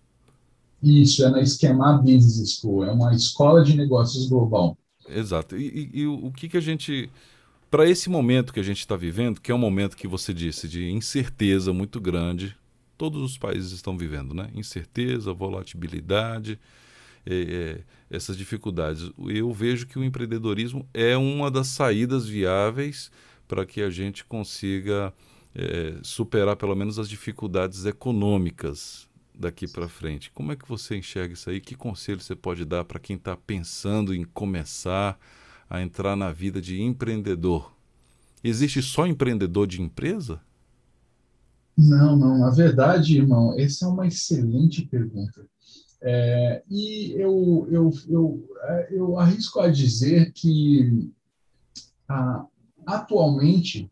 Isso, 0.84 1.26
é 1.26 1.30
na 1.30 1.42
Esquema 1.42 1.98
Business 1.98 2.60
School, 2.60 2.84
é 2.84 2.92
uma 2.92 3.14
escola 3.16 3.64
de 3.64 3.76
negócios 3.76 4.28
global. 4.28 4.78
Exato. 5.08 5.58
E, 5.58 5.90
e, 5.94 6.02
e 6.02 6.08
o 6.08 6.32
que, 6.32 6.48
que 6.48 6.58
a 6.58 6.62
gente. 6.62 7.10
Para 7.72 7.90
esse 7.90 8.10
momento 8.10 8.52
que 8.52 8.60
a 8.60 8.64
gente 8.64 8.80
está 8.80 8.98
vivendo, 8.98 9.40
que 9.40 9.50
é 9.50 9.56
um 9.56 9.58
momento 9.58 9.96
que 9.96 10.06
você 10.06 10.34
disse 10.34 10.68
de 10.68 10.92
incerteza 10.92 11.72
muito 11.72 12.02
grande, 12.02 12.54
todos 12.98 13.22
os 13.22 13.38
países 13.38 13.72
estão 13.72 13.98
vivendo, 13.98 14.34
né? 14.34 14.52
Incerteza, 14.54 15.32
volatilidade, 15.32 16.60
é, 17.26 17.34
é, 17.34 17.84
essas 18.14 18.38
dificuldades. 18.38 19.10
Eu 19.26 19.54
vejo 19.54 19.88
que 19.88 19.98
o 19.98 20.04
empreendedorismo 20.04 20.86
é 20.94 21.16
uma 21.16 21.50
das 21.50 21.68
saídas 21.68 22.28
viáveis 22.28 23.10
para 23.48 23.66
que 23.66 23.82
a 23.82 23.90
gente 23.90 24.26
consiga 24.26 25.14
é, 25.56 25.98
superar 26.04 26.58
pelo 26.58 26.76
menos 26.76 27.00
as 27.00 27.08
dificuldades 27.08 27.86
econômicas 27.86 29.08
daqui 29.34 29.66
para 29.66 29.88
frente. 29.88 30.30
Como 30.32 30.52
é 30.52 30.58
que 30.58 30.68
você 30.68 30.98
enxerga 30.98 31.36
isso 31.36 31.50
aí? 31.50 31.62
Que 31.62 31.76
conselho 31.76 32.20
você 32.20 32.36
pode 32.36 32.66
dar 32.66 32.84
para 32.84 33.00
quem 33.00 33.16
está 33.16 33.38
pensando 33.38 34.14
em 34.14 34.26
começar 34.26 35.18
a 35.72 35.82
entrar 35.82 36.18
na 36.18 36.34
vida 36.34 36.60
de 36.62 36.82
empreendedor? 36.82 37.72
Existe 38.44 38.82
só 38.82 39.08
empreendedor 39.08 39.66
de 39.66 39.82
empresa? 39.82 40.42
Não, 41.78 42.18
não. 42.18 42.38
Na 42.38 42.50
verdade, 42.50 43.18
irmão, 43.18 43.58
essa 43.58 43.86
é 43.86 43.88
uma 43.88 44.06
excelente 44.06 44.86
pergunta. 44.86 45.46
É, 46.02 46.62
e 46.70 47.14
eu, 47.14 47.66
eu, 47.72 47.94
eu, 48.10 48.50
é, 48.64 48.90
eu 48.92 49.18
arrisco 49.18 49.62
a 49.62 49.70
dizer 49.70 50.34
que 50.34 51.10
ah, 52.10 52.46
atualmente, 52.86 53.90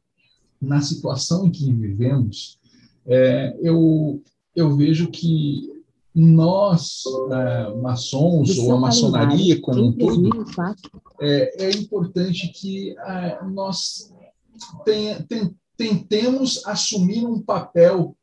na 0.61 0.81
situação 0.81 1.47
em 1.47 1.51
que 1.51 1.71
vivemos, 1.71 2.59
é, 3.05 3.57
eu, 3.61 4.21
eu 4.53 4.75
vejo 4.75 5.09
que 5.09 5.78
nós, 6.13 7.03
é, 7.31 7.75
maçons, 7.75 8.57
ou 8.57 8.73
a 8.73 8.79
maçonaria 8.79 9.61
como 9.61 9.85
um 9.85 9.91
todo, 9.91 10.45
é, 11.21 11.65
é 11.65 11.71
importante 11.71 12.47
que 12.49 12.97
é, 12.97 13.43
nós 13.45 14.11
tenha, 14.83 15.23
tem, 15.23 15.55
tentemos 15.77 16.65
assumir 16.65 17.25
um 17.25 17.41
papel 17.41 18.15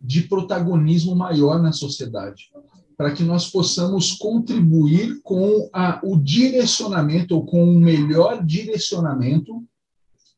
de 0.00 0.22
protagonismo 0.22 1.14
maior 1.16 1.62
na 1.62 1.72
sociedade, 1.72 2.52
para 2.96 3.12
que 3.12 3.22
nós 3.22 3.50
possamos 3.50 4.12
contribuir 4.12 5.20
com 5.22 5.68
a, 5.72 6.00
o 6.04 6.16
direcionamento, 6.16 7.34
ou 7.34 7.46
com 7.46 7.64
o 7.64 7.80
melhor 7.80 8.44
direcionamento 8.44 9.64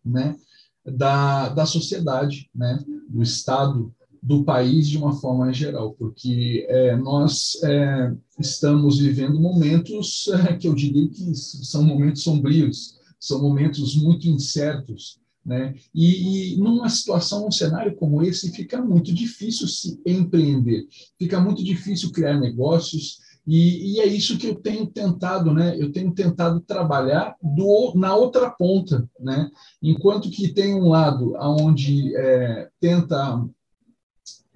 né, 0.04 0.36
da, 0.84 1.48
da 1.48 1.66
sociedade, 1.66 2.48
né, 2.54 2.78
do 3.08 3.22
Estado 3.22 3.92
do 4.26 4.42
país 4.42 4.88
de 4.88 4.98
uma 4.98 5.12
forma 5.12 5.52
geral, 5.52 5.92
porque 5.92 6.66
é, 6.68 6.96
nós 6.96 7.62
é, 7.62 8.12
estamos 8.40 8.98
vivendo 8.98 9.40
momentos 9.40 10.26
é, 10.26 10.56
que 10.56 10.66
eu 10.66 10.74
diria 10.74 11.08
que 11.08 11.32
são 11.36 11.84
momentos 11.84 12.24
sombrios, 12.24 12.98
são 13.20 13.40
momentos 13.40 13.94
muito 13.94 14.26
incertos, 14.26 15.20
né? 15.44 15.76
E, 15.94 16.54
e, 16.54 16.56
numa 16.56 16.88
situação, 16.88 17.44
num 17.44 17.52
cenário 17.52 17.94
como 17.94 18.20
esse, 18.20 18.50
fica 18.50 18.82
muito 18.82 19.14
difícil 19.14 19.68
se 19.68 20.00
empreender, 20.04 20.88
fica 21.16 21.40
muito 21.40 21.62
difícil 21.62 22.10
criar 22.10 22.40
negócios, 22.40 23.20
e, 23.46 23.92
e, 23.92 24.00
é 24.00 24.06
isso 24.06 24.36
que 24.38 24.48
eu 24.48 24.56
tenho 24.56 24.88
tentado, 24.88 25.54
né? 25.54 25.80
Eu 25.80 25.92
tenho 25.92 26.12
tentado 26.12 26.58
trabalhar 26.62 27.36
do, 27.40 27.92
na 27.94 28.12
outra 28.12 28.50
ponta, 28.50 29.08
né? 29.20 29.48
Enquanto 29.80 30.28
que 30.32 30.48
tem 30.48 30.74
um 30.74 30.88
lado 30.88 31.36
onde 31.38 32.12
é, 32.16 32.68
tenta 32.80 33.40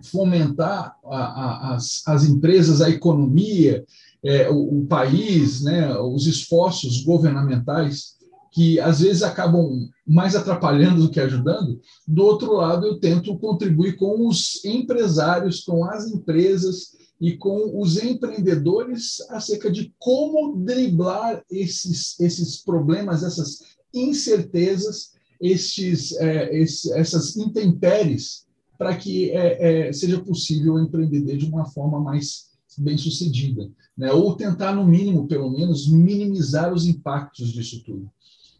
fomentar 0.02 0.96
a, 1.04 1.16
a, 1.16 1.74
as, 1.74 2.02
as 2.06 2.24
empresas, 2.24 2.80
a 2.80 2.90
economia, 2.90 3.84
é, 4.24 4.48
o, 4.50 4.80
o, 4.80 4.86
país, 4.86 5.62
né, 5.62 5.96
os 5.98 6.26
esforços 6.26 7.02
governamentais, 7.02 8.18
que 8.52 8.80
às 8.80 9.00
vezes 9.00 9.22
acabam 9.22 9.88
mais 10.06 10.34
atrapalhando 10.34 11.02
do 11.02 11.10
que 11.10 11.20
ajudando. 11.20 11.80
Do 12.06 12.24
outro 12.24 12.54
lado, 12.54 12.86
eu 12.86 12.98
tento 12.98 13.38
contribuir 13.38 13.96
com 13.96 14.26
os 14.26 14.64
empresários, 14.64 15.60
com 15.60 15.84
as 15.84 16.06
empresas 16.06 16.98
e 17.20 17.36
com 17.36 17.80
os 17.80 18.02
empreendedores 18.02 19.20
acerca 19.30 19.70
de 19.70 19.94
como 19.98 20.56
driblar 20.56 21.44
esses, 21.50 22.18
esses 22.18 22.56
problemas, 22.56 23.22
essas 23.22 23.60
incertezas, 23.94 25.12
é, 25.40 26.58
esses, 26.58 26.90
essas 26.90 27.36
intempéries 27.36 28.49
para 28.80 28.96
que 28.96 29.30
é, 29.30 29.88
é, 29.88 29.92
seja 29.92 30.18
possível 30.20 30.78
empreender 30.78 31.36
de 31.36 31.44
uma 31.44 31.66
forma 31.66 32.00
mais 32.00 32.48
bem 32.78 32.96
sucedida, 32.96 33.70
né? 33.94 34.10
ou 34.10 34.34
tentar, 34.34 34.74
no 34.74 34.86
mínimo, 34.86 35.28
pelo 35.28 35.50
menos, 35.50 35.86
minimizar 35.86 36.72
os 36.72 36.86
impactos 36.86 37.52
disso 37.52 37.84
tudo. 37.84 38.10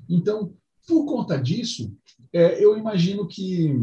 Então, 0.07 0.53
por 0.87 1.07
conta 1.07 1.39
disso, 1.39 1.91
é, 2.35 2.63
eu 2.63 2.77
imagino 2.77 3.27
que 3.27 3.75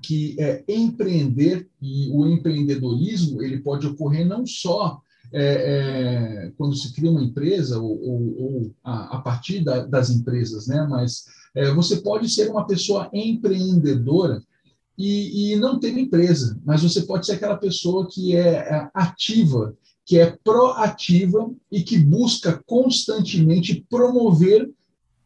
que 0.00 0.36
é, 0.38 0.64
empreender 0.68 1.68
e 1.80 2.10
o 2.10 2.26
empreendedorismo 2.26 3.40
ele 3.40 3.60
pode 3.60 3.86
ocorrer 3.86 4.26
não 4.26 4.44
só 4.44 5.00
é, 5.32 5.44
é, 5.44 6.52
quando 6.56 6.74
se 6.74 6.92
cria 6.92 7.10
uma 7.10 7.22
empresa 7.22 7.78
ou, 7.78 8.00
ou, 8.02 8.42
ou 8.42 8.74
a, 8.82 9.16
a, 9.16 9.20
partir 9.20 9.62
da, 9.62 9.86
das 9.86 10.10
empresas, 10.10 10.66
né? 10.66 10.84
Mas 10.90 11.24
é, 11.54 11.72
você 11.72 12.00
pode 12.00 12.28
ser 12.28 12.50
uma 12.50 12.66
pessoa 12.66 13.08
empreendedora 13.12 14.42
e, 14.96 15.52
e 15.52 15.56
não 15.56 15.78
ter 15.78 15.96
empresa, 15.96 16.58
mas 16.64 16.82
você 16.82 17.02
pode 17.02 17.26
ser 17.26 17.32
aquela 17.32 17.56
pessoa 17.56 18.08
que 18.10 18.36
é, 18.36 18.48
é 18.48 18.90
ativa, 18.94 19.74
que 20.04 20.18
é 20.18 20.36
proativa 20.44 21.50
e 21.70 21.82
que 21.82 21.98
busca 21.98 22.62
constantemente 22.66 23.84
promover 23.88 24.70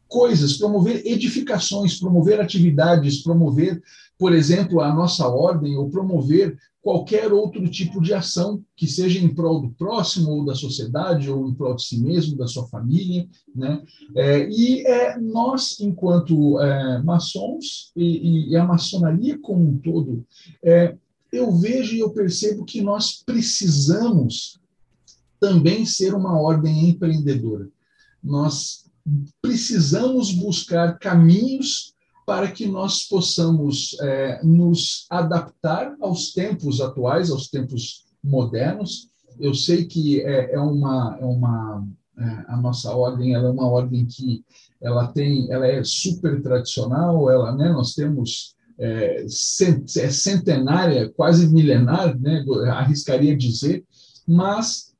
coisas, 0.07 0.57
promover 0.57 1.05
edificações, 1.05 1.99
promover 1.99 2.39
atividades, 2.39 3.21
promover, 3.21 3.81
por 4.17 4.33
exemplo, 4.33 4.79
a 4.81 4.93
nossa 4.93 5.27
ordem, 5.27 5.75
ou 5.75 5.89
promover 5.89 6.57
qualquer 6.87 7.33
outro 7.33 7.67
tipo 7.67 8.01
de 8.01 8.13
ação 8.13 8.63
que 8.73 8.87
seja 8.87 9.19
em 9.19 9.35
prol 9.35 9.61
do 9.61 9.71
próximo 9.71 10.31
ou 10.31 10.45
da 10.45 10.55
sociedade 10.55 11.29
ou 11.29 11.49
em 11.49 11.53
prol 11.53 11.75
de 11.75 11.83
si 11.83 11.99
mesmo, 12.01 12.37
da 12.37 12.47
sua 12.47 12.65
família, 12.69 13.27
né? 13.53 13.83
É, 14.15 14.47
e 14.49 14.87
é, 14.87 15.19
nós, 15.19 15.81
enquanto 15.81 16.57
é, 16.61 17.03
maçons 17.03 17.91
e, 17.93 18.51
e, 18.51 18.55
a 18.55 18.63
maçonaria 18.63 19.37
como 19.37 19.67
um 19.67 19.77
todo, 19.77 20.25
é, 20.63 20.95
eu 21.29 21.51
vejo 21.57 21.93
e 21.93 21.99
eu 21.99 22.11
percebo 22.11 22.63
que 22.63 22.81
nós 22.81 23.21
precisamos 23.21 24.57
também 25.41 25.85
ser 25.85 26.15
uma 26.15 26.39
ordem 26.39 26.87
empreendedora. 26.87 27.67
Nós 28.23 28.85
precisamos 29.41 30.31
buscar 30.31 30.97
caminhos 30.99 31.93
para 32.27 32.51
que 32.51 32.67
nós 32.67 33.03
possamos 33.03 33.95
é, 34.01 34.43
nos 34.43 35.05
adaptar 35.09 35.95
aos 36.01 36.33
tempos 36.33 36.81
atuais, 36.81 37.31
aos 37.31 37.47
tempos 37.47 38.03
modernos. 38.21 39.07
Eu 39.39 39.53
sei 39.53 39.85
que 39.85 40.19
é, 40.19 40.53
é 40.53 40.59
uma, 40.59 41.17
é 41.21 41.23
uma 41.23 41.87
é, 42.19 42.23
a 42.49 42.57
nossa 42.57 42.93
ordem 42.93 43.33
ela 43.33 43.47
é 43.47 43.51
uma 43.51 43.69
ordem 43.69 44.05
que 44.05 44.43
ela 44.81 45.07
tem, 45.07 45.49
ela 45.49 45.65
é 45.65 45.81
super 45.85 46.41
tradicional, 46.41 47.29
ela, 47.29 47.55
né, 47.55 47.71
nós 47.71 47.95
temos 47.95 48.57
é, 48.77 49.23
é 49.23 50.09
centenária, 50.09 51.09
quase 51.15 51.47
milenar, 51.47 52.19
né, 52.19 52.43
arriscaria 52.73 53.37
dizer, 53.37 53.85
mas 54.27 54.93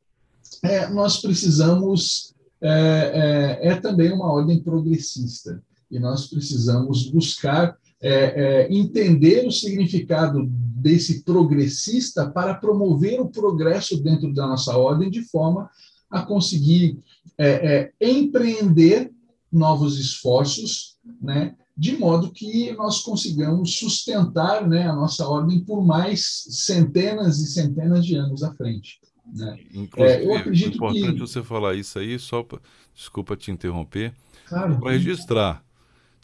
é, 0.64 0.88
nós 0.88 1.20
precisamos 1.20 2.34
é, 2.62 3.60
é, 3.62 3.68
é, 3.68 3.76
também 3.76 4.14
uma 4.14 4.32
ordem 4.32 4.64
progressista 4.64 5.62
e 5.90 6.00
nós 6.00 6.28
precisamos 6.28 7.10
buscar 7.10 7.78
é, 8.00 8.10
é, 8.10 8.74
entender 8.74 9.48
o 9.48 9.52
significado 9.52 10.46
desse 10.50 11.24
progressista 11.24 12.30
para 12.30 12.54
promover 12.54 13.20
o 13.20 13.30
progresso 13.30 14.02
dentro 14.02 14.34
da 14.34 14.46
nossa 14.46 14.78
ordem 14.78 15.10
de 15.10 15.24
forma 15.24 15.70
a 16.10 16.22
conseguir 16.22 17.00
é, 17.38 17.92
empreender 18.00 19.12
novos 19.52 20.00
esforços, 20.00 20.98
né, 21.22 21.56
de 21.76 21.98
modo 21.98 22.32
que 22.32 22.72
nós 22.74 23.02
consigamos 23.02 23.78
sustentar 23.78 24.68
né, 24.68 24.88
a 24.88 24.96
nossa 24.96 25.28
ordem 25.28 25.60
por 25.60 25.86
mais 25.86 26.44
centenas 26.50 27.40
e 27.40 27.48
centenas 27.48 28.06
de 28.06 28.16
anos 28.16 28.44
à 28.44 28.54
frente. 28.54 29.00
Né? 29.34 29.60
Inclusive, 29.74 30.24
é, 30.24 30.26
eu 30.26 30.36
acredito 30.36 30.72
é 30.72 30.76
importante 30.76 31.14
que... 31.14 31.20
você 31.20 31.44
falar 31.44 31.76
isso 31.76 32.00
aí, 32.00 32.18
só 32.18 32.44
pra, 32.44 32.60
desculpa 32.94 33.36
te 33.36 33.52
interromper, 33.52 34.14
claro, 34.48 34.80
para 34.80 34.92
registrar. 34.92 35.67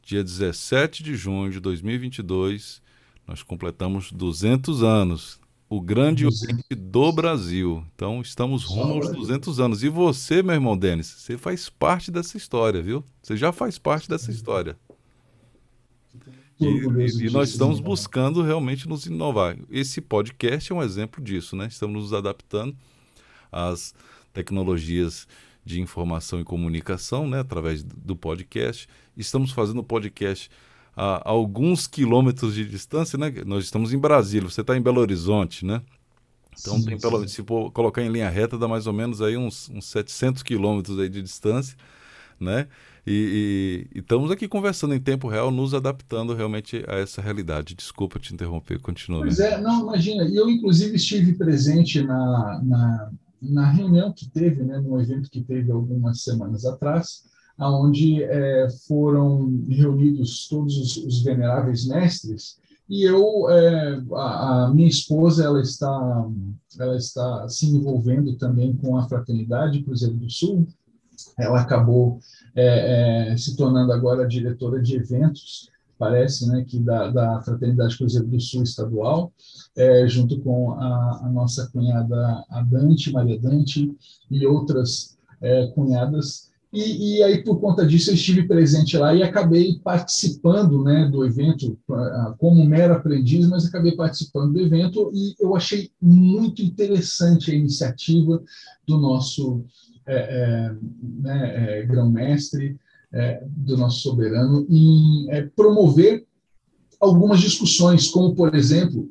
Dia 0.03 0.21
17 0.21 1.01
de 1.01 1.15
junho 1.15 1.49
de 1.49 1.61
2022, 1.61 2.81
nós 3.25 3.41
completamos 3.41 4.11
200 4.11 4.83
anos. 4.83 5.39
O 5.69 5.79
grande 5.79 6.25
200. 6.25 6.65
do 6.77 7.11
Brasil. 7.11 7.83
Então, 7.95 8.21
estamos 8.21 8.63
rumo 8.65 8.95
aos 8.95 9.11
200 9.11 9.59
anos. 9.61 9.81
E 9.81 9.89
você, 9.89 10.43
meu 10.43 10.53
irmão 10.53 10.77
Denis, 10.77 11.07
você 11.07 11.37
faz 11.37 11.69
parte 11.69 12.11
dessa 12.11 12.37
história, 12.37 12.81
viu? 12.81 13.03
Você 13.23 13.37
já 13.37 13.51
faz 13.51 13.79
parte 13.79 14.09
dessa 14.09 14.29
história. 14.29 14.77
E, 16.59 16.65
e, 16.65 17.27
e, 17.27 17.29
nós 17.31 17.49
estamos 17.49 17.79
buscando 17.79 18.41
realmente 18.43 18.87
nos 18.87 19.05
inovar. 19.05 19.57
Esse 19.69 19.99
podcast 19.99 20.71
é 20.71 20.75
um 20.75 20.83
exemplo 20.83 21.23
disso, 21.23 21.55
né? 21.55 21.67
Estamos 21.67 22.03
nos 22.03 22.13
adaptando 22.13 22.75
às 23.51 23.95
tecnologias 24.31 25.27
de 25.65 25.81
informação 25.81 26.39
e 26.39 26.43
comunicação, 26.43 27.27
né? 27.27 27.39
Através 27.39 27.83
do 27.83 28.15
podcast. 28.15 28.87
Estamos 29.17 29.51
fazendo 29.51 29.79
o 29.79 29.83
podcast 29.83 30.49
a, 30.95 31.29
alguns 31.29 31.87
quilômetros 31.87 32.55
de 32.55 32.65
distância, 32.65 33.17
né? 33.17 33.33
Nós 33.45 33.65
estamos 33.65 33.93
em 33.93 33.97
Brasília, 33.97 34.49
você 34.49 34.61
está 34.61 34.75
em 34.77 34.81
Belo 34.81 35.01
Horizonte, 35.01 35.65
né? 35.65 35.81
Então, 36.59 36.77
sim, 36.77 36.85
tem 36.85 36.99
pelo, 36.99 37.27
se 37.27 37.43
for 37.43 37.71
colocar 37.71 38.01
em 38.03 38.09
linha 38.09 38.29
reta, 38.29 38.57
dá 38.57 38.67
mais 38.67 38.85
ou 38.85 38.93
menos 38.93 39.21
aí 39.21 39.35
uns, 39.35 39.69
uns 39.69 39.85
700 39.85 40.43
quilômetros 40.43 40.99
aí 40.99 41.09
de 41.09 41.21
distância, 41.21 41.75
né? 42.39 42.67
E, 43.05 43.87
e, 43.91 43.97
e, 43.97 43.99
estamos 43.99 44.31
aqui 44.31 44.47
conversando 44.47 44.93
em 44.93 44.99
tempo 44.99 45.27
real, 45.27 45.51
nos 45.51 45.73
adaptando 45.73 46.33
realmente 46.33 46.83
a 46.87 46.95
essa 46.95 47.21
realidade. 47.21 47.75
Desculpa 47.75 48.19
te 48.19 48.33
interromper, 48.33 48.79
continua. 48.79 49.21
Pois 49.21 49.39
é, 49.39 49.59
não, 49.59 49.81
imagina, 49.81 50.23
eu 50.25 50.49
inclusive 50.49 50.95
estive 50.95 51.33
presente 51.33 52.01
na, 52.01 52.61
na, 52.63 53.11
na 53.41 53.69
reunião 53.71 54.13
que 54.13 54.29
teve, 54.29 54.63
né, 54.63 54.79
no 54.79 55.01
evento 55.01 55.29
que 55.29 55.41
teve 55.41 55.71
algumas 55.71 56.21
semanas 56.21 56.65
atrás, 56.65 57.23
aonde 57.57 58.23
é, 58.23 58.67
foram 58.87 59.63
reunidos 59.67 60.47
todos 60.47 60.77
os, 60.77 60.97
os, 60.97 61.21
veneráveis 61.23 61.85
mestres, 61.85 62.57
e 62.89 63.03
eu, 63.03 63.49
é, 63.49 64.01
a, 64.13 64.65
a, 64.65 64.73
minha 64.73 64.87
esposa, 64.87 65.45
ela 65.45 65.61
está, 65.61 66.27
ela 66.79 66.97
está 66.97 67.47
se 67.47 67.67
envolvendo 67.67 68.35
também 68.35 68.75
com 68.75 68.97
a 68.97 69.07
Fraternidade 69.07 69.83
Cruzeiro 69.83 70.15
do 70.15 70.29
Sul, 70.29 70.67
ela 71.37 71.61
acabou 71.61 72.19
é, 72.55 73.31
é, 73.31 73.37
se 73.37 73.55
tornando 73.55 73.91
agora 73.91 74.27
diretora 74.27 74.81
de 74.81 74.95
eventos, 74.95 75.69
parece, 75.97 76.47
né, 76.49 76.65
que 76.67 76.79
da, 76.79 77.09
da 77.09 77.41
Fraternidade 77.41 77.97
Cruzeiro 77.97 78.27
do 78.27 78.39
Sul 78.39 78.63
Estadual, 78.63 79.31
é, 79.75 80.07
junto 80.07 80.39
com 80.41 80.73
a, 80.73 81.21
a, 81.23 81.29
nossa 81.29 81.69
cunhada 81.71 82.43
a 82.49 82.61
Dante, 82.61 83.11
Maria 83.11 83.39
Dante, 83.39 83.95
e 84.29 84.45
outras 84.45 85.17
é, 85.41 85.67
cunhadas. 85.67 86.51
E, 86.73 87.17
e, 87.17 87.23
aí, 87.23 87.43
por 87.43 87.59
conta 87.59 87.85
disso, 87.85 88.09
eu 88.09 88.15
estive 88.15 88.47
presente 88.47 88.97
lá 88.97 89.13
e 89.13 89.21
acabei 89.21 89.79
participando 89.83 90.83
né, 90.83 91.07
do 91.07 91.23
evento, 91.23 91.77
como 92.39 92.65
mero 92.65 92.95
aprendiz, 92.95 93.47
mas 93.47 93.67
acabei 93.67 93.95
participando 93.95 94.53
do 94.53 94.59
evento 94.59 95.11
e 95.13 95.35
eu 95.39 95.55
achei 95.55 95.91
muito 96.01 96.63
interessante 96.63 97.51
a 97.51 97.53
iniciativa 97.53 98.41
do 98.87 98.97
nosso 98.97 99.63
é, 100.07 100.15
é, 100.15 100.75
né, 101.01 101.79
é, 101.79 101.85
grão-mestre, 101.85 102.77
do 103.45 103.77
nosso 103.77 103.99
soberano, 103.99 104.65
em 104.67 105.27
promover 105.55 106.25
algumas 106.99 107.39
discussões, 107.39 108.09
como, 108.09 108.33
por 108.33 108.55
exemplo, 108.55 109.07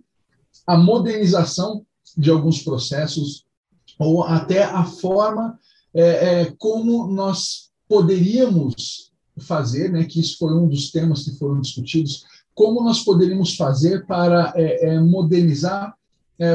a 0.67 0.77
modernização 0.77 1.87
de 2.19 2.29
alguns 2.29 2.65
processos, 2.65 3.47
ou 4.01 4.25
até 4.25 4.65
a 4.65 4.83
forma 4.83 5.57
como 6.59 7.07
nós 7.09 7.71
poderíamos 7.89 9.11
fazer, 9.39 9.91
né, 9.91 10.05
que 10.05 10.21
isso 10.21 10.39
foi 10.39 10.55
um 10.55 10.69
dos 10.69 10.91
temas 10.91 11.25
que 11.25 11.37
foram 11.39 11.61
discutidos, 11.61 12.25
como 12.55 12.83
nós 12.83 13.01
poderíamos 13.01 13.57
fazer 13.57 14.07
para 14.07 14.55
modernizar, 15.09 15.95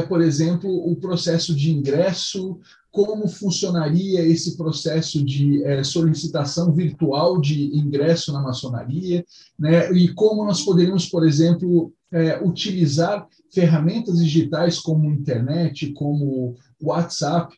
por 0.08 0.20
exemplo, 0.20 0.70
o 0.70 0.96
processo 0.96 1.54
de 1.54 1.70
ingresso? 1.72 2.58
Como 2.90 3.28
funcionaria 3.28 4.20
esse 4.22 4.56
processo 4.56 5.24
de 5.24 5.62
é, 5.64 5.84
solicitação 5.84 6.72
virtual 6.72 7.40
de 7.40 7.76
ingresso 7.76 8.32
na 8.32 8.40
maçonaria, 8.40 9.24
né, 9.58 9.92
e 9.92 10.08
como 10.14 10.44
nós 10.44 10.62
poderíamos, 10.62 11.06
por 11.06 11.26
exemplo, 11.26 11.92
é, 12.10 12.42
utilizar 12.42 13.26
ferramentas 13.52 14.18
digitais 14.18 14.78
como 14.78 15.10
internet, 15.10 15.92
como 15.92 16.56
WhatsApp, 16.80 17.54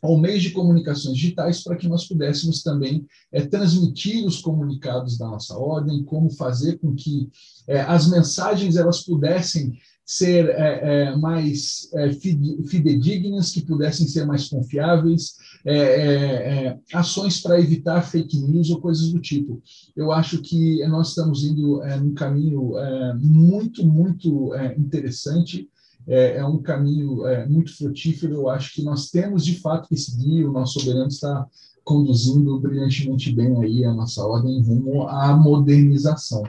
ou 0.00 0.18
meios 0.18 0.42
de 0.42 0.50
comunicações 0.50 1.16
digitais 1.16 1.62
para 1.62 1.76
que 1.76 1.88
nós 1.88 2.06
pudéssemos 2.06 2.62
também 2.62 3.06
é, 3.30 3.42
transmitir 3.42 4.24
os 4.26 4.40
comunicados 4.40 5.16
da 5.18 5.26
nossa 5.26 5.56
ordem, 5.56 6.04
como 6.04 6.30
fazer 6.30 6.78
com 6.78 6.94
que 6.94 7.28
é, 7.66 7.80
as 7.80 8.08
mensagens 8.08 8.76
elas 8.76 9.02
pudessem 9.02 9.78
ser 10.04 10.48
é, 10.50 10.80
é, 11.10 11.16
mais 11.16 11.88
é, 11.94 12.12
fidedignas, 12.12 13.50
que 13.50 13.64
pudessem 13.64 14.06
ser 14.06 14.26
mais 14.26 14.48
confiáveis, 14.48 15.36
é, 15.64 16.76
ações 16.92 17.40
para 17.40 17.60
evitar 17.60 18.02
fake 18.02 18.36
news 18.36 18.68
ou 18.70 18.80
coisas 18.80 19.12
do 19.12 19.20
tipo. 19.20 19.62
Eu 19.94 20.10
acho 20.10 20.42
que 20.42 20.84
nós 20.88 21.10
estamos 21.10 21.44
indo 21.44 21.80
num 22.00 22.14
caminho 22.14 22.72
muito, 23.20 23.86
muito 23.86 24.50
interessante, 24.76 25.68
é, 26.06 26.44
um 26.44 26.60
caminho 26.60 27.22
muito 27.48 27.76
frutífero. 27.76 28.34
Eu 28.34 28.48
acho 28.48 28.74
que 28.74 28.82
nós 28.82 29.10
temos 29.10 29.44
de 29.44 29.60
fato 29.60 29.88
que 29.88 29.96
seguir, 29.96 30.44
o 30.44 30.52
nosso 30.52 30.80
soberano 30.80 31.08
está 31.08 31.46
conduzindo 31.84 32.58
brilhantemente 32.60 33.32
bem 33.32 33.60
aí 33.62 33.84
a 33.84 33.92
nossa 33.92 34.24
ordem 34.24 34.60
rumo 34.62 35.08
à 35.08 35.36
modernização. 35.36 36.42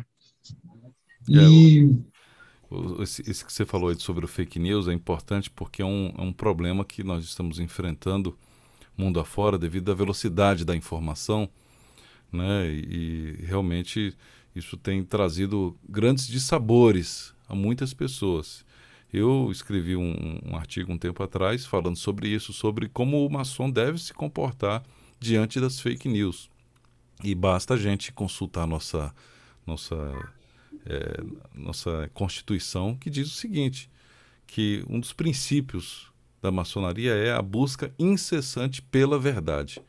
E 1.28 1.90
esse, 3.02 3.22
esse, 3.30 3.46
que 3.46 3.54
você 3.54 3.66
falou 3.66 3.98
sobre 4.00 4.26
o 4.26 4.28
fake 4.28 4.60
news 4.60 4.88
é 4.88 4.94
importante 4.94 5.50
porque 5.50 5.82
é 5.82 5.86
um, 5.86 6.14
é 6.18 6.22
um 6.22 6.34
problema 6.34 6.84
que 6.84 7.04
nós 7.04 7.24
estamos 7.24 7.60
enfrentando 7.60 8.38
mundo 8.98 9.20
afora 9.20 9.58
devido 9.58 9.92
à 9.92 9.96
velocidade 9.96 10.66
da 10.66 10.76
informação, 10.76 11.50
né? 12.32 12.68
E, 12.68 13.40
e 13.42 13.46
realmente 13.46 14.16
isso 14.56 14.78
tem 14.78 15.04
trazido 15.04 15.76
grandes 15.88 16.28
dissabores 16.28 17.34
a 17.48 17.56
muitas 17.56 17.94
pessoas. 17.94 18.66
Eu 19.14 19.50
escrevi 19.52 19.96
um, 19.96 20.40
um, 20.44 20.56
artigo 20.56 20.92
um 20.92 20.98
tempo 20.98 21.22
atrás 21.22 21.66
falando 21.68 21.96
sobre 21.96 22.28
isso, 22.28 22.52
sobre 22.52 22.90
como 22.90 23.24
o 23.24 23.30
maçom 23.30 23.70
deve 23.70 24.00
se 24.00 24.12
comportar 24.12 24.84
diante 25.20 25.60
das 25.60 25.80
fake 25.80 26.10
news. 26.10 26.50
E 27.24 27.36
basta 27.36 27.76
a 27.76 27.78
gente 27.78 28.12
consultar 28.12 28.66
nossa 28.66 29.14
nossa 29.68 29.96
é, 30.86 31.24
nossa 31.54 32.10
Constituição, 32.14 32.96
que 32.96 33.10
diz 33.10 33.28
o 33.28 33.36
seguinte: 33.36 33.88
que 34.48 34.84
um 34.90 35.00
dos 35.00 35.14
princípios 35.14 36.12
da 36.42 36.52
maçonaria 36.52 37.14
é 37.14 37.32
a 37.32 37.42
busca 37.42 37.94
incessante 38.00 38.82
pela 38.82 39.20
verdade. 39.20 39.80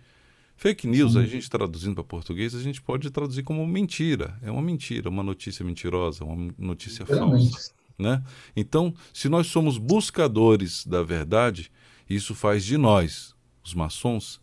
Fake 0.56 0.86
news, 0.86 1.16
a 1.16 1.24
gente 1.24 1.50
traduzindo 1.50 1.94
para 1.94 2.04
português, 2.04 2.54
a 2.54 2.62
gente 2.62 2.80
pode 2.80 3.10
traduzir 3.10 3.42
como 3.42 3.66
mentira. 3.66 4.38
É 4.40 4.50
uma 4.50 4.62
mentira, 4.62 5.08
uma 5.08 5.22
notícia 5.22 5.64
mentirosa, 5.64 6.24
uma 6.24 6.54
notícia 6.56 7.04
Realmente. 7.04 7.50
falsa. 7.50 7.83
Né? 7.98 8.22
Então, 8.56 8.94
se 9.12 9.28
nós 9.28 9.46
somos 9.46 9.78
buscadores 9.78 10.84
da 10.84 11.02
verdade, 11.02 11.70
isso 12.08 12.34
faz 12.34 12.64
de 12.64 12.76
nós, 12.76 13.34
os 13.62 13.74
maçons, 13.74 14.40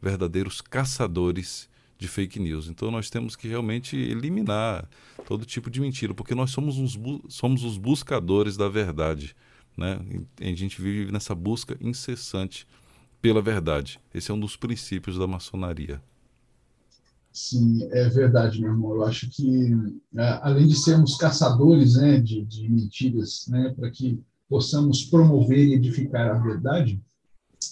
verdadeiros 0.00 0.60
caçadores 0.60 1.68
de 1.98 2.08
fake 2.08 2.40
news. 2.40 2.68
Então 2.68 2.90
nós 2.90 3.10
temos 3.10 3.36
que 3.36 3.46
realmente 3.46 3.94
eliminar 3.94 4.88
todo 5.26 5.44
tipo 5.44 5.70
de 5.70 5.80
mentira, 5.80 6.14
porque 6.14 6.34
nós 6.34 6.50
somos, 6.50 6.78
uns 6.78 6.98
somos 7.28 7.62
os 7.62 7.76
buscadores 7.76 8.56
da 8.56 8.68
verdade. 8.68 9.36
Né? 9.76 10.00
A 10.40 10.44
gente 10.54 10.80
vive 10.80 11.12
nessa 11.12 11.34
busca 11.34 11.76
incessante 11.80 12.66
pela 13.20 13.42
verdade. 13.42 14.00
Esse 14.14 14.30
é 14.30 14.34
um 14.34 14.40
dos 14.40 14.56
princípios 14.56 15.18
da 15.18 15.26
maçonaria. 15.26 16.02
Sim, 17.32 17.84
é 17.92 18.08
verdade, 18.08 18.60
meu 18.60 18.72
irmão. 18.72 18.94
Eu 18.94 19.04
acho 19.04 19.28
que, 19.30 19.72
é, 20.16 20.40
além 20.42 20.66
de 20.66 20.74
sermos 20.74 21.16
caçadores 21.16 21.94
né, 21.94 22.20
de, 22.20 22.44
de 22.44 22.68
mentiras, 22.68 23.46
né, 23.48 23.72
para 23.76 23.90
que 23.90 24.20
possamos 24.48 25.04
promover 25.04 25.68
e 25.68 25.74
edificar 25.74 26.28
a 26.28 26.38
verdade, 26.38 27.00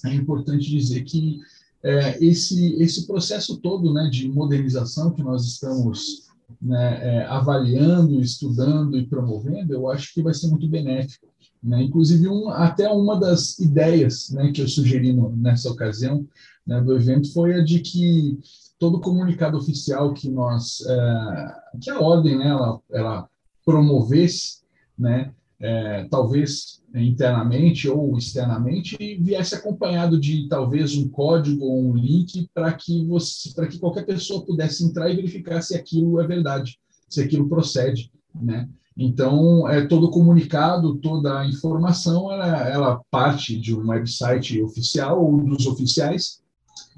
é 0.06 0.14
importante 0.14 0.70
dizer 0.70 1.02
que 1.02 1.40
é, 1.82 2.22
esse, 2.24 2.74
esse 2.74 3.06
processo 3.06 3.56
todo 3.58 3.92
né, 3.92 4.08
de 4.08 4.28
modernização 4.28 5.12
que 5.12 5.22
nós 5.22 5.44
estamos 5.44 6.28
né, 6.60 7.00
é, 7.02 7.24
avaliando, 7.26 8.20
estudando 8.20 8.96
e 8.96 9.06
promovendo, 9.06 9.72
eu 9.72 9.88
acho 9.88 10.14
que 10.14 10.22
vai 10.22 10.34
ser 10.34 10.48
muito 10.48 10.68
benéfico. 10.68 11.26
Né? 11.62 11.82
Inclusive, 11.82 12.28
um, 12.28 12.48
até 12.48 12.88
uma 12.88 13.18
das 13.18 13.58
ideias 13.58 14.30
né, 14.30 14.52
que 14.52 14.62
eu 14.62 14.68
sugeri 14.68 15.12
no, 15.12 15.34
nessa 15.36 15.70
ocasião 15.70 16.26
né, 16.66 16.80
do 16.80 16.94
evento 16.94 17.32
foi 17.32 17.54
a 17.54 17.64
de 17.64 17.80
que 17.80 18.38
todo 18.78 19.00
comunicado 19.00 19.56
oficial 19.56 20.14
que 20.14 20.30
nós, 20.30 20.80
é, 20.86 21.54
que 21.80 21.90
a 21.90 22.00
ordem 22.00 22.38
né, 22.38 22.48
ela, 22.48 22.80
ela 22.90 23.28
promovesse, 23.64 24.62
né, 24.98 25.32
é, 25.60 26.06
talvez 26.10 26.80
internamente 26.94 27.88
ou 27.88 28.16
externamente, 28.16 28.96
viesse 29.20 29.54
acompanhado 29.54 30.18
de 30.18 30.48
talvez 30.48 30.96
um 30.96 31.08
código 31.08 31.64
ou 31.64 31.90
um 31.90 31.94
link 31.94 32.48
para 32.54 32.72
que 32.72 33.04
você, 33.04 33.52
para 33.54 33.66
que 33.66 33.78
qualquer 33.78 34.06
pessoa 34.06 34.44
pudesse 34.44 34.84
entrar 34.84 35.10
e 35.10 35.16
verificar 35.16 35.60
se 35.60 35.76
aquilo 35.76 36.20
é 36.20 36.26
verdade, 36.26 36.78
se 37.08 37.20
aquilo 37.20 37.48
procede, 37.48 38.10
né? 38.34 38.68
Então, 38.96 39.68
é 39.68 39.86
todo 39.86 40.10
comunicado, 40.10 40.96
toda 40.96 41.40
a 41.40 41.46
informação, 41.46 42.32
ela, 42.32 42.68
ela 42.68 43.00
parte 43.12 43.56
de 43.56 43.72
um 43.72 43.88
website 43.88 44.60
oficial 44.60 45.24
ou 45.24 45.40
dos 45.44 45.66
oficiais, 45.66 46.40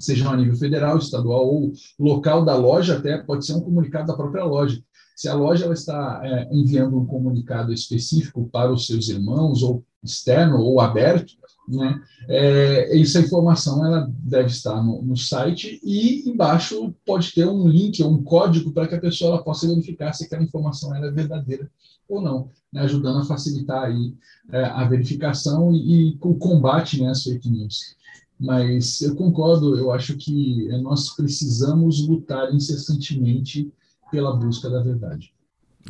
seja 0.03 0.29
a 0.29 0.37
nível 0.37 0.55
federal, 0.55 0.97
estadual 0.97 1.47
ou 1.47 1.73
local 1.99 2.43
da 2.43 2.55
loja, 2.55 2.97
até 2.97 3.17
pode 3.17 3.45
ser 3.45 3.53
um 3.53 3.61
comunicado 3.61 4.07
da 4.07 4.15
própria 4.15 4.43
loja. 4.43 4.81
Se 5.15 5.27
a 5.27 5.35
loja 5.35 5.65
ela 5.65 5.73
está 5.73 6.21
é, 6.23 6.49
enviando 6.51 6.97
um 6.97 7.05
comunicado 7.05 7.71
específico 7.71 8.49
para 8.51 8.71
os 8.71 8.87
seus 8.87 9.09
irmãos, 9.09 9.61
ou 9.61 9.83
externo 10.03 10.59
ou 10.59 10.79
aberto, 10.79 11.33
né, 11.67 12.01
é, 12.27 12.99
essa 12.99 13.19
informação 13.19 13.85
ela 13.85 14.11
deve 14.11 14.47
estar 14.47 14.81
no, 14.83 15.01
no, 15.01 15.15
site 15.15 15.79
e 15.83 16.27
embaixo 16.27 16.93
pode 17.05 17.31
ter 17.33 17.47
um 17.47 17.67
link 17.67 18.01
ou 18.01 18.11
um 18.11 18.23
código 18.23 18.71
para 18.71 18.87
que 18.87 18.95
a 18.95 18.99
pessoa 18.99 19.35
ela 19.35 19.43
possa 19.43 19.67
verificar 19.67 20.11
se 20.11 20.25
aquela 20.25 20.43
informação 20.43 20.93
é 20.95 21.11
verdadeira 21.11 21.69
ou 22.09 22.21
não, 22.21 22.49
né, 22.73 22.81
ajudando 22.81 23.19
a 23.19 23.25
facilitar 23.25 23.83
aí 23.83 24.13
é, 24.51 24.63
a 24.65 24.83
verificação 24.85 25.71
e, 25.71 26.09
e, 26.09 26.17
o 26.19 26.35
combate 26.35 26.99
né, 26.99 27.09
às 27.09 27.23
fake 27.23 27.49
news. 27.49 27.95
Mas 28.41 29.03
eu 29.03 29.15
concordo, 29.15 29.77
eu 29.77 29.91
acho 29.91 30.17
que 30.17 30.67
nós 30.79 31.11
precisamos 31.15 32.07
lutar 32.07 32.51
incessantemente 32.51 33.71
pela 34.09 34.35
busca 34.35 34.67
da 34.67 34.81
verdade. 34.81 35.31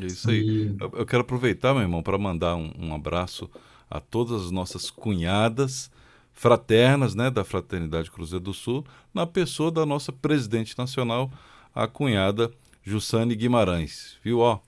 É 0.02 0.06
isso 0.06 0.30
aí. 0.30 0.68
E... 0.68 0.76
Eu 0.80 1.06
quero 1.06 1.22
aproveitar, 1.22 1.74
meu 1.74 1.82
irmão, 1.82 2.04
para 2.04 2.18
mandar 2.18 2.58
um, 2.58 2.70
um, 2.78 2.94
abraço 2.94 3.50
a 3.90 4.02
todas 4.02 4.44
as 4.44 4.52
nossas 4.52 4.90
cunhadas 4.90 5.90
fraternas, 6.34 7.16
né, 7.16 7.32
da 7.32 7.46
Fraternidade 7.46 8.12
Cruzeiro 8.12 8.44
do 8.44 8.54
Sul, 8.54 8.86
na 9.14 9.26
pessoa 9.26 9.72
da 9.72 9.86
nossa 9.86 10.12
presidente 10.12 10.78
nacional, 10.78 11.32
a 11.74 11.88
cunhada 11.88 12.52
Jussane 12.84 13.34
Guimarães. 13.34 14.18
Viu? 14.22 14.40
Ó, 14.40 14.60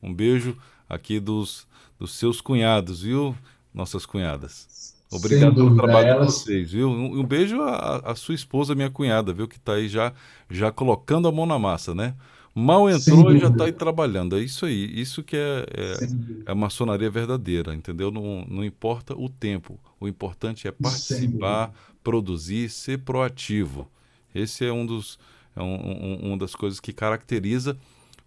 um 0.00 0.14
beijo 0.14 0.56
aqui 0.88 1.18
dos, 1.18 1.66
dos 1.98 2.12
seus 2.12 2.40
cunhados, 2.40 3.02
viu? 3.02 3.36
Nossas 3.74 4.06
cunhadas. 4.06 4.95
Obrigado 5.10 5.54
pelo 5.54 5.76
trabalho 5.76 6.08
elas... 6.08 6.26
de 6.26 6.32
vocês, 6.32 6.72
viu? 6.72 6.88
Um, 6.88 7.20
um 7.20 7.24
beijo 7.24 7.60
à, 7.62 8.10
à, 8.10 8.14
sua 8.14 8.34
esposa, 8.34 8.74
minha 8.74 8.90
cunhada, 8.90 9.32
viu? 9.32 9.46
Que 9.46 9.56
está 9.56 9.74
aí 9.74 9.88
já, 9.88 10.12
já 10.50 10.72
colocando 10.72 11.28
a 11.28 11.32
mão 11.32 11.46
na 11.46 11.58
massa, 11.58 11.94
né? 11.94 12.14
Mal 12.54 12.88
entrou 12.88 13.34
e 13.34 13.38
já 13.38 13.48
está 13.48 13.64
aí 13.66 13.72
trabalhando. 13.72 14.36
É 14.36 14.40
isso 14.40 14.64
aí. 14.64 14.98
Isso 14.98 15.22
que 15.22 15.36
é, 15.36 15.66
é, 15.76 16.04
é 16.46 16.52
a 16.52 16.54
maçonaria 16.54 17.10
verdadeira, 17.10 17.74
entendeu? 17.74 18.10
Não, 18.10 18.46
não 18.48 18.64
importa 18.64 19.14
o 19.14 19.28
tempo. 19.28 19.78
O 20.00 20.08
importante 20.08 20.66
é 20.66 20.72
participar, 20.72 21.72
produzir, 22.02 22.70
ser 22.70 23.00
proativo. 23.00 23.88
Esse 24.34 24.64
é 24.64 24.72
um 24.72 24.86
dos 24.86 25.18
é 25.54 25.62
um, 25.62 25.74
um, 25.74 26.14
uma 26.28 26.36
das 26.36 26.54
coisas 26.54 26.78
que 26.78 26.92
caracteriza 26.92 27.76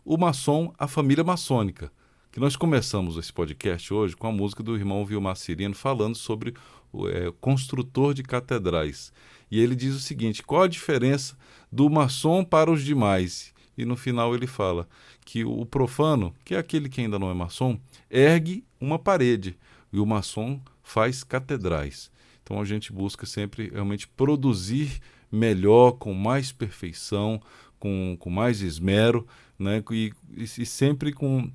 o 0.03 0.17
maçom, 0.17 0.73
a 0.77 0.87
família 0.87 1.23
maçônica. 1.23 1.91
Que 2.31 2.39
nós 2.39 2.55
começamos 2.55 3.17
esse 3.17 3.33
podcast 3.33 3.93
hoje 3.93 4.15
com 4.15 4.27
a 4.27 4.31
música 4.31 4.61
do 4.61 4.75
irmão 4.75 5.03
Vilmar 5.05 5.35
Cirino 5.35 5.73
falando 5.73 6.15
sobre 6.15 6.53
o 6.91 7.07
é, 7.07 7.31
construtor 7.41 8.13
de 8.13 8.21
catedrais. 8.21 9.11
E 9.49 9.59
ele 9.59 9.75
diz 9.75 9.95
o 9.95 9.99
seguinte: 9.99 10.43
qual 10.43 10.63
a 10.63 10.67
diferença 10.67 11.35
do 11.71 11.89
maçom 11.89 12.43
para 12.43 12.71
os 12.71 12.83
demais? 12.83 13.53
e 13.79 13.85
no 13.85 13.95
final 13.95 14.35
ele 14.35 14.45
fala 14.45 14.89
que 15.23 15.45
o 15.45 15.65
profano, 15.65 16.35
que 16.43 16.53
é 16.53 16.57
aquele 16.57 16.89
que 16.89 16.99
ainda 16.99 17.17
não 17.17 17.31
é 17.31 17.33
maçom, 17.33 17.79
ergue 18.11 18.65
uma 18.79 18.99
parede 18.99 19.57
e 19.93 19.99
o 19.99 20.05
maçom 20.05 20.59
faz 20.83 21.23
catedrais. 21.23 22.11
Então 22.43 22.59
a 22.59 22.65
gente 22.65 22.91
busca 22.91 23.25
sempre 23.25 23.69
realmente 23.69 24.05
produzir 24.05 24.99
melhor, 25.31 25.93
com 25.93 26.13
mais 26.13 26.51
perfeição, 26.51 27.41
com, 27.79 28.17
com 28.19 28.29
mais 28.29 28.61
esmero, 28.61 29.25
né? 29.57 29.81
e, 29.91 30.11
e, 30.35 30.43
e 30.43 30.65
sempre 30.65 31.13
com 31.13 31.49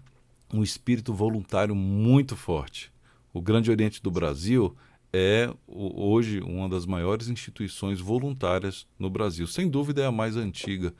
um 0.54 0.62
espírito 0.62 1.12
voluntário 1.12 1.74
muito 1.74 2.36
forte. 2.36 2.92
O 3.32 3.42
Grande 3.42 3.70
Oriente 3.72 4.00
do 4.00 4.10
Brasil 4.10 4.76
é 5.12 5.52
hoje 5.66 6.40
uma 6.40 6.68
das 6.68 6.86
maiores 6.86 7.28
instituições 7.28 8.00
voluntárias 8.00 8.86
no 8.96 9.10
Brasil. 9.10 9.48
Sem 9.48 9.68
dúvida 9.68 10.02
é 10.02 10.06
a 10.06 10.12
mais 10.12 10.36
antiga 10.36 10.94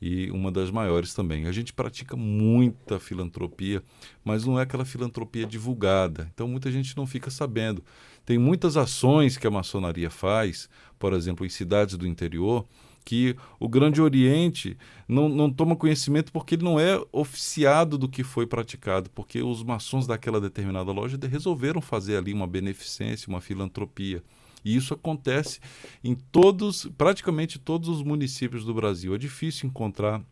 e 0.00 0.30
uma 0.30 0.50
das 0.50 0.70
maiores 0.70 1.12
também. 1.12 1.46
A 1.46 1.52
gente 1.52 1.72
pratica 1.74 2.16
muita 2.16 2.98
filantropia, 2.98 3.82
mas 4.24 4.46
não 4.46 4.58
é 4.58 4.62
aquela 4.62 4.86
filantropia 4.86 5.44
divulgada. 5.44 6.30
Então 6.32 6.48
muita 6.48 6.72
gente 6.72 6.96
não 6.96 7.06
fica 7.06 7.30
sabendo. 7.30 7.84
Tem 8.24 8.38
muitas 8.38 8.74
ações 8.74 9.36
que 9.36 9.46
a 9.46 9.50
maçonaria 9.50 10.08
faz, 10.08 10.66
por 10.98 11.12
exemplo, 11.12 11.44
em 11.44 11.50
cidades 11.50 11.96
do 11.98 12.06
interior, 12.06 12.66
que 13.04 13.36
o 13.60 13.68
Grande 13.68 14.00
Oriente 14.00 14.76
não, 15.06 15.28
não 15.28 15.50
toma 15.50 15.76
conhecimento 15.76 16.32
porque 16.32 16.54
ele 16.54 16.64
não 16.64 16.80
é 16.80 17.00
oficiado 17.12 17.98
do 17.98 18.08
que 18.08 18.24
foi 18.24 18.46
praticado, 18.46 19.10
porque 19.10 19.42
os 19.42 19.62
maçons 19.62 20.06
daquela 20.06 20.40
determinada 20.40 20.90
loja 20.90 21.18
resolveram 21.30 21.80
fazer 21.80 22.16
ali 22.16 22.32
uma 22.32 22.46
beneficência, 22.46 23.28
uma 23.28 23.40
filantropia. 23.40 24.22
E 24.64 24.74
isso 24.74 24.94
acontece 24.94 25.60
em 26.02 26.14
todos, 26.14 26.88
praticamente 26.96 27.58
todos 27.58 27.88
os 27.88 28.02
municípios 28.02 28.64
do 28.64 28.72
Brasil. 28.72 29.14
É 29.14 29.18
difícil 29.18 29.68
encontrar 29.68 30.22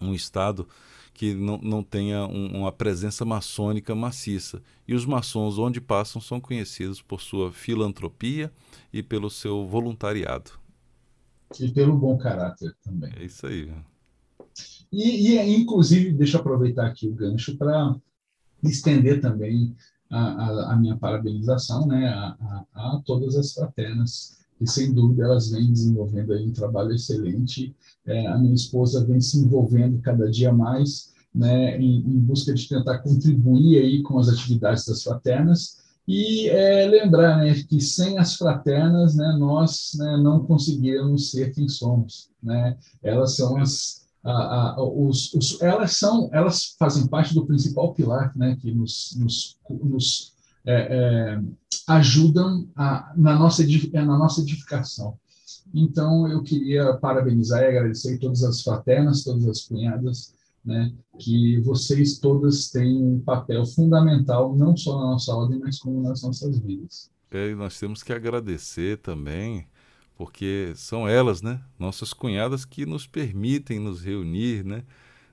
um 0.00 0.14
estado 0.14 0.68
que 1.12 1.34
não, 1.34 1.58
não 1.58 1.82
tenha 1.82 2.26
um, 2.26 2.60
uma 2.60 2.72
presença 2.72 3.24
maçônica 3.24 3.94
maciça. 3.94 4.62
E 4.86 4.94
os 4.94 5.04
maçons, 5.04 5.58
onde 5.58 5.80
passam, 5.80 6.20
são 6.20 6.40
conhecidos 6.40 7.02
por 7.02 7.20
sua 7.20 7.52
filantropia 7.52 8.52
e 8.92 9.02
pelo 9.02 9.28
seu 9.28 9.66
voluntariado. 9.66 10.63
E 11.60 11.70
pelo 11.70 11.96
bom 11.96 12.16
caráter 12.16 12.74
também. 12.84 13.12
É 13.16 13.24
isso 13.24 13.46
aí. 13.46 13.70
E, 14.92 15.32
e 15.32 15.56
inclusive, 15.56 16.12
deixa 16.12 16.36
eu 16.36 16.40
aproveitar 16.40 16.86
aqui 16.86 17.08
o 17.08 17.14
gancho 17.14 17.56
para 17.56 17.96
estender 18.62 19.20
também 19.20 19.74
a, 20.10 20.18
a, 20.18 20.72
a 20.72 20.76
minha 20.76 20.96
parabenização 20.96 21.86
né, 21.86 22.06
a, 22.08 22.64
a, 22.74 23.02
todas 23.04 23.36
as 23.36 23.52
fraternas, 23.52 24.38
e 24.60 24.68
sem 24.68 24.92
dúvida 24.92 25.24
elas 25.24 25.50
vêm 25.50 25.72
desenvolvendo 25.72 26.32
aí 26.32 26.46
um 26.46 26.52
trabalho 26.52 26.92
excelente. 26.92 27.74
É, 28.06 28.26
a 28.28 28.38
minha 28.38 28.54
esposa 28.54 29.04
vem 29.04 29.20
se 29.20 29.38
envolvendo 29.38 30.00
cada 30.00 30.30
dia 30.30 30.52
mais 30.52 31.12
né, 31.34 31.76
em, 31.78 31.98
em, 31.98 32.18
busca 32.20 32.54
de 32.54 32.68
tentar 32.68 32.98
contribuir 32.98 33.78
aí 33.78 34.02
com 34.02 34.18
as 34.18 34.28
atividades 34.28 34.86
das 34.86 35.02
fraternas 35.02 35.83
e 36.06 36.48
é, 36.48 36.86
lembrar 36.86 37.38
né, 37.38 37.54
que 37.54 37.80
sem 37.80 38.18
as 38.18 38.36
fraternas 38.36 39.14
né, 39.14 39.36
nós 39.38 39.92
né, 39.96 40.16
não 40.18 40.44
conseguiríamos 40.44 41.30
ser 41.30 41.52
quem 41.54 41.68
somos. 41.68 42.28
Né? 42.42 42.76
Elas 43.02 43.36
são 43.36 43.56
as 43.56 44.04
a, 44.24 44.82
os, 44.82 45.34
os, 45.34 45.60
elas 45.60 45.96
são, 45.96 46.30
elas 46.32 46.74
fazem 46.78 47.06
parte 47.06 47.34
do 47.34 47.44
principal 47.44 47.92
pilar, 47.92 48.32
né, 48.34 48.56
que 48.60 48.72
nos, 48.72 49.14
nos, 49.18 49.58
nos 49.68 50.32
é, 50.64 50.72
é, 50.74 51.42
ajudam 51.88 52.66
a, 52.74 53.12
na, 53.14 53.38
nossa, 53.38 53.62
na 53.92 54.18
nossa 54.18 54.40
edificação. 54.40 55.18
Então, 55.74 56.26
eu 56.28 56.42
queria 56.42 56.94
parabenizar 56.94 57.62
e 57.62 57.66
agradecer 57.66 58.18
todas 58.18 58.42
as 58.44 58.62
fraternas, 58.62 59.24
todas 59.24 59.46
as 59.46 59.62
cunhadas, 59.62 60.32
né, 60.64 60.92
que 61.18 61.60
vocês 61.60 62.18
todas 62.18 62.70
têm 62.70 62.96
um 62.96 63.20
papel 63.20 63.64
fundamental, 63.66 64.56
não 64.56 64.76
só 64.76 64.98
na 64.98 65.10
nossa 65.12 65.34
ordem, 65.34 65.58
mas 65.58 65.78
como 65.78 66.02
nas 66.02 66.22
nossas 66.22 66.58
vidas. 66.58 67.10
É, 67.30 67.54
nós 67.54 67.78
temos 67.78 68.02
que 68.02 68.12
agradecer 68.12 68.98
também 68.98 69.66
porque 70.16 70.72
são 70.76 71.08
elas, 71.08 71.42
né, 71.42 71.60
nossas 71.78 72.12
cunhadas 72.12 72.64
que 72.64 72.86
nos 72.86 73.06
permitem 73.06 73.80
nos 73.80 74.00
reunir, 74.00 74.64
né, 74.64 74.84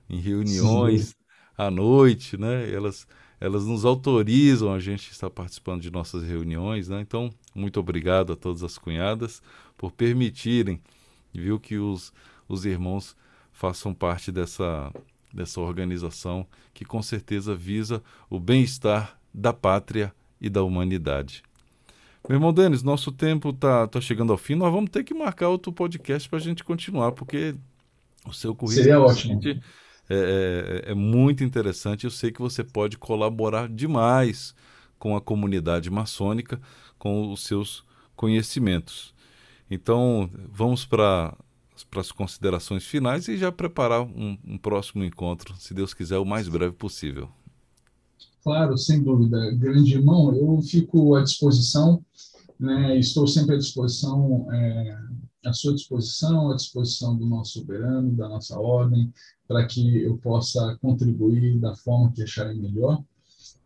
em 0.08 0.18
reuniões, 0.20 1.08
Sim. 1.08 1.14
à 1.56 1.70
noite, 1.70 2.36
né? 2.36 2.70
Elas, 2.70 3.06
elas 3.40 3.64
nos 3.64 3.84
autorizam 3.84 4.72
a 4.72 4.78
gente 4.78 5.10
estar 5.10 5.30
participando 5.30 5.80
de 5.80 5.90
nossas 5.90 6.22
reuniões, 6.22 6.88
né? 6.88 7.00
Então, 7.00 7.32
muito 7.54 7.80
obrigado 7.80 8.32
a 8.32 8.36
todas 8.36 8.62
as 8.62 8.76
cunhadas 8.76 9.42
por 9.76 9.92
permitirem, 9.92 10.80
viu, 11.32 11.58
que 11.58 11.78
os, 11.78 12.12
os 12.48 12.64
irmãos 12.64 13.16
façam 13.52 13.94
parte 13.94 14.30
dessa, 14.30 14.92
dessa 15.32 15.60
organização 15.60 16.46
que 16.74 16.84
com 16.84 17.02
certeza 17.02 17.54
visa 17.54 18.02
o 18.28 18.38
bem-estar 18.38 19.18
da 19.32 19.52
pátria 19.52 20.12
e 20.40 20.50
da 20.50 20.62
humanidade. 20.62 21.42
Meu 22.28 22.36
irmão 22.36 22.52
Denis, 22.52 22.82
nosso 22.82 23.10
tempo 23.10 23.50
está 23.50 23.86
tá 23.86 24.00
chegando 24.00 24.32
ao 24.32 24.38
fim. 24.38 24.54
Nós 24.54 24.72
vamos 24.72 24.90
ter 24.90 25.02
que 25.02 25.14
marcar 25.14 25.48
outro 25.48 25.72
podcast 25.72 26.28
para 26.28 26.38
a 26.38 26.42
gente 26.42 26.62
continuar, 26.62 27.12
porque 27.12 27.54
o 28.24 28.32
seu 28.32 28.54
currículo 28.54 28.84
Seria 28.84 29.00
ótimo. 29.00 29.40
É, 30.08 30.82
é, 30.86 30.90
é 30.92 30.94
muito 30.94 31.42
interessante. 31.42 32.04
Eu 32.04 32.10
sei 32.10 32.30
que 32.30 32.40
você 32.40 32.62
pode 32.62 32.96
colaborar 32.96 33.68
demais 33.68 34.54
com 34.98 35.16
a 35.16 35.20
comunidade 35.20 35.90
maçônica, 35.90 36.60
com 36.96 37.32
os 37.32 37.44
seus 37.44 37.84
conhecimentos. 38.14 39.12
Então, 39.68 40.30
vamos 40.48 40.84
para 40.84 41.36
as 41.92 42.12
considerações 42.12 42.84
finais 42.84 43.28
e 43.28 43.36
já 43.36 43.50
preparar 43.52 44.02
um, 44.02 44.38
um 44.44 44.58
próximo 44.58 45.04
encontro, 45.04 45.54
se 45.58 45.74
Deus 45.74 45.94
quiser, 45.94 46.18
o 46.18 46.24
mais 46.24 46.48
breve 46.48 46.74
possível. 46.74 47.28
Claro, 48.42 48.76
sem 48.76 49.02
dúvida. 49.02 49.52
Grande 49.52 49.94
irmão, 49.94 50.34
eu 50.34 50.60
fico 50.62 51.14
à 51.14 51.22
disposição, 51.22 52.04
né, 52.58 52.98
estou 52.98 53.26
sempre 53.26 53.54
à 53.54 53.58
disposição, 53.58 54.46
é, 54.52 54.98
à 55.44 55.52
sua 55.52 55.74
disposição, 55.74 56.50
à 56.50 56.56
disposição 56.56 57.16
do 57.16 57.26
nosso 57.26 57.60
soberano, 57.60 58.12
da 58.12 58.28
nossa 58.28 58.58
ordem, 58.58 59.12
para 59.46 59.64
que 59.66 60.02
eu 60.02 60.16
possa 60.18 60.76
contribuir 60.80 61.58
da 61.58 61.74
forma 61.76 62.12
que 62.12 62.22
acharem 62.22 62.58
melhor. 62.58 63.02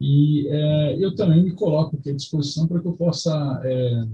E 0.00 0.46
é, 0.48 0.96
eu 1.02 1.14
também 1.14 1.42
me 1.42 1.52
coloco 1.52 1.96
aqui 1.96 2.10
à 2.10 2.14
disposição 2.14 2.66
para 2.66 2.80
que 2.80 2.86
eu 2.86 2.92
possa 2.92 3.60
é, 3.64 4.04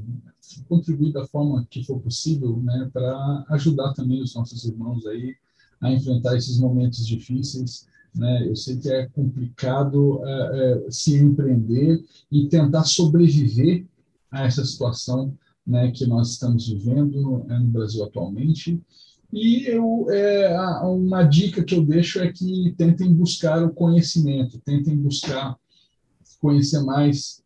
contribuir 0.69 1.13
da 1.13 1.27
forma 1.27 1.67
que 1.71 1.85
for 1.85 2.01
possível, 2.01 2.61
né, 2.63 2.91
para 2.93 3.45
ajudar 3.51 3.93
também 3.95 4.23
os 4.23 4.35
nossos 4.35 4.65
irmãos 4.65 5.07
aí 5.07 5.35
a 5.81 5.93
enfrentar 5.93 6.37
esses 6.37 6.59
momentos 6.59 7.07
difíceis 7.07 7.87
né? 8.15 8.47
Eu 8.47 8.55
sei 8.55 8.77
que 8.77 8.91
é 8.91 9.07
complicado 9.09 10.21
é, 10.25 10.31
é, 10.87 10.91
se 10.91 11.17
empreender 11.17 12.05
e 12.31 12.47
tentar 12.49 12.85
sobreviver 12.85 13.87
a 14.31 14.45
essa 14.45 14.65
situação 14.65 15.37
né, 15.67 15.91
que 15.91 16.07
nós 16.07 16.31
estamos 16.31 16.69
vivendo 16.69 17.45
é, 17.49 17.59
no 17.59 17.69
Brasil 17.69 18.05
atualmente. 18.05 18.81
E 19.33 19.67
eu, 19.67 20.07
é, 20.11 20.55
uma 20.83 21.23
dica 21.23 21.65
que 21.65 21.75
eu 21.75 21.83
deixo 21.83 22.21
é 22.21 22.31
que 22.31 22.75
tentem 22.77 23.13
buscar 23.13 23.65
o 23.65 23.73
conhecimento, 23.73 24.61
tentem 24.61 24.97
buscar 24.97 25.57
conhecer 26.39 26.81
mais 26.83 27.43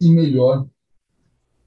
e 0.00 0.10
melhor 0.10 0.66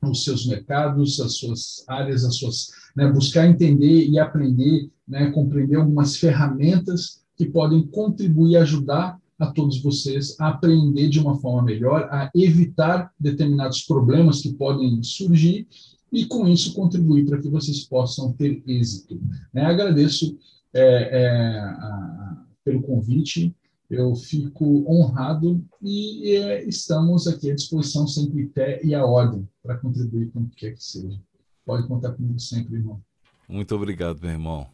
os 0.09 0.23
seus 0.23 0.45
mercados, 0.45 1.19
as 1.19 1.37
suas 1.37 1.83
áreas, 1.87 2.23
as 2.23 2.35
suas, 2.35 2.69
né, 2.95 3.11
buscar 3.11 3.47
entender 3.47 4.07
e 4.07 4.19
aprender, 4.19 4.89
né, 5.07 5.31
compreender 5.31 5.77
algumas 5.77 6.17
ferramentas 6.17 7.23
que 7.35 7.45
podem 7.45 7.85
contribuir 7.87 8.57
ajudar 8.57 9.19
a 9.39 9.47
todos 9.47 9.81
vocês 9.81 10.39
a 10.39 10.49
aprender 10.49 11.09
de 11.09 11.19
uma 11.19 11.39
forma 11.39 11.63
melhor, 11.63 12.07
a 12.11 12.29
evitar 12.35 13.11
determinados 13.19 13.81
problemas 13.83 14.41
que 14.41 14.53
podem 14.53 15.01
surgir 15.03 15.67
e, 16.11 16.25
com 16.25 16.47
isso, 16.47 16.73
contribuir 16.73 17.25
para 17.25 17.41
que 17.41 17.49
vocês 17.49 17.83
possam 17.83 18.31
ter 18.33 18.63
êxito. 18.67 19.19
Né? 19.51 19.65
Agradeço 19.65 20.37
é, 20.73 21.23
é, 21.23 21.59
a, 21.59 22.45
pelo 22.63 22.81
convite, 22.83 23.53
eu 23.93 24.15
fico 24.15 24.83
honrado 24.91 25.63
e 25.79 26.31
é, 26.31 26.67
estamos 26.67 27.27
aqui 27.27 27.51
à 27.51 27.55
disposição 27.55 28.07
sempre 28.07 28.47
pé 28.47 28.81
e 28.83 28.95
a 28.95 29.05
ordem 29.05 29.47
para 29.61 29.77
contribuir 29.77 30.31
com 30.31 30.39
o 30.39 30.49
que 30.49 30.55
quer 30.55 30.71
que 30.71 30.83
seja. 30.83 31.21
Pode 31.63 31.87
contar 31.87 32.13
comigo 32.13 32.39
sempre, 32.39 32.75
irmão. 32.75 32.99
Muito 33.47 33.75
obrigado, 33.75 34.19
meu 34.19 34.31
irmão. 34.31 34.67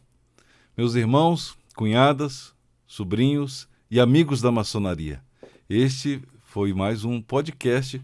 Meus 0.74 0.94
irmãos, 0.94 1.54
cunhadas, 1.76 2.54
sobrinhos 2.86 3.68
e 3.90 4.00
amigos 4.00 4.40
da 4.40 4.50
maçonaria. 4.50 5.22
Este 5.68 6.22
foi 6.42 6.72
mais 6.72 7.04
um 7.04 7.20
podcast 7.20 8.02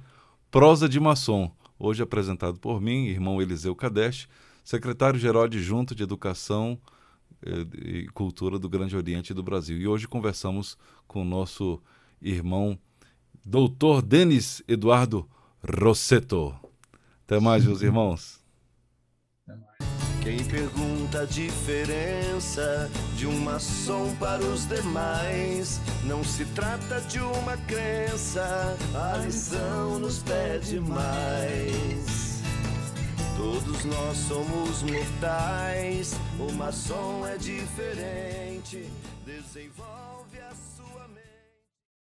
Prosa 0.50 0.86
de 0.86 1.00
Maçom, 1.00 1.50
hoje 1.78 2.02
apresentado 2.02 2.58
por 2.58 2.78
mim, 2.78 3.06
irmão 3.06 3.40
Eliseu 3.40 3.74
Kadesh, 3.74 4.28
secretário-geral 4.62 5.44
adjunto 5.44 5.94
de 5.94 6.02
Educação 6.02 6.78
e 7.84 8.06
Cultura 8.08 8.58
do 8.58 8.68
Grande 8.68 8.96
Oriente 8.96 9.34
do 9.34 9.42
Brasil. 9.42 9.78
E 9.78 9.86
hoje 9.86 10.08
conversamos 10.08 10.76
com 11.06 11.22
o 11.22 11.24
nosso 11.24 11.80
irmão 12.20 12.78
doutor 13.44 14.02
Denis 14.02 14.62
Eduardo 14.66 15.28
Rosseto. 15.62 16.54
Até 17.24 17.40
mais, 17.40 17.64
meus 17.64 17.82
irmãos. 17.82 18.44
Quem 20.22 20.44
pergunta 20.44 21.20
a 21.20 21.24
diferença 21.24 22.90
de 23.16 23.28
um 23.28 23.40
maçom 23.42 24.12
para 24.16 24.42
os 24.42 24.66
demais, 24.66 25.80
não 26.04 26.24
se 26.24 26.44
trata 26.46 27.00
de 27.02 27.20
uma 27.20 27.56
crença, 27.58 28.76
a 28.92 29.18
lição 29.18 30.00
nos 30.00 30.18
pede 30.24 30.80
mais. 30.80 32.25
Todos 33.36 33.84
nós 33.84 34.16
somos 34.16 34.82
mortais, 34.82 36.14
o 36.40 36.50
maçom 36.52 37.26
é 37.26 37.36
diferente, 37.36 38.90
desenvolve 39.26 40.38
a 40.40 40.54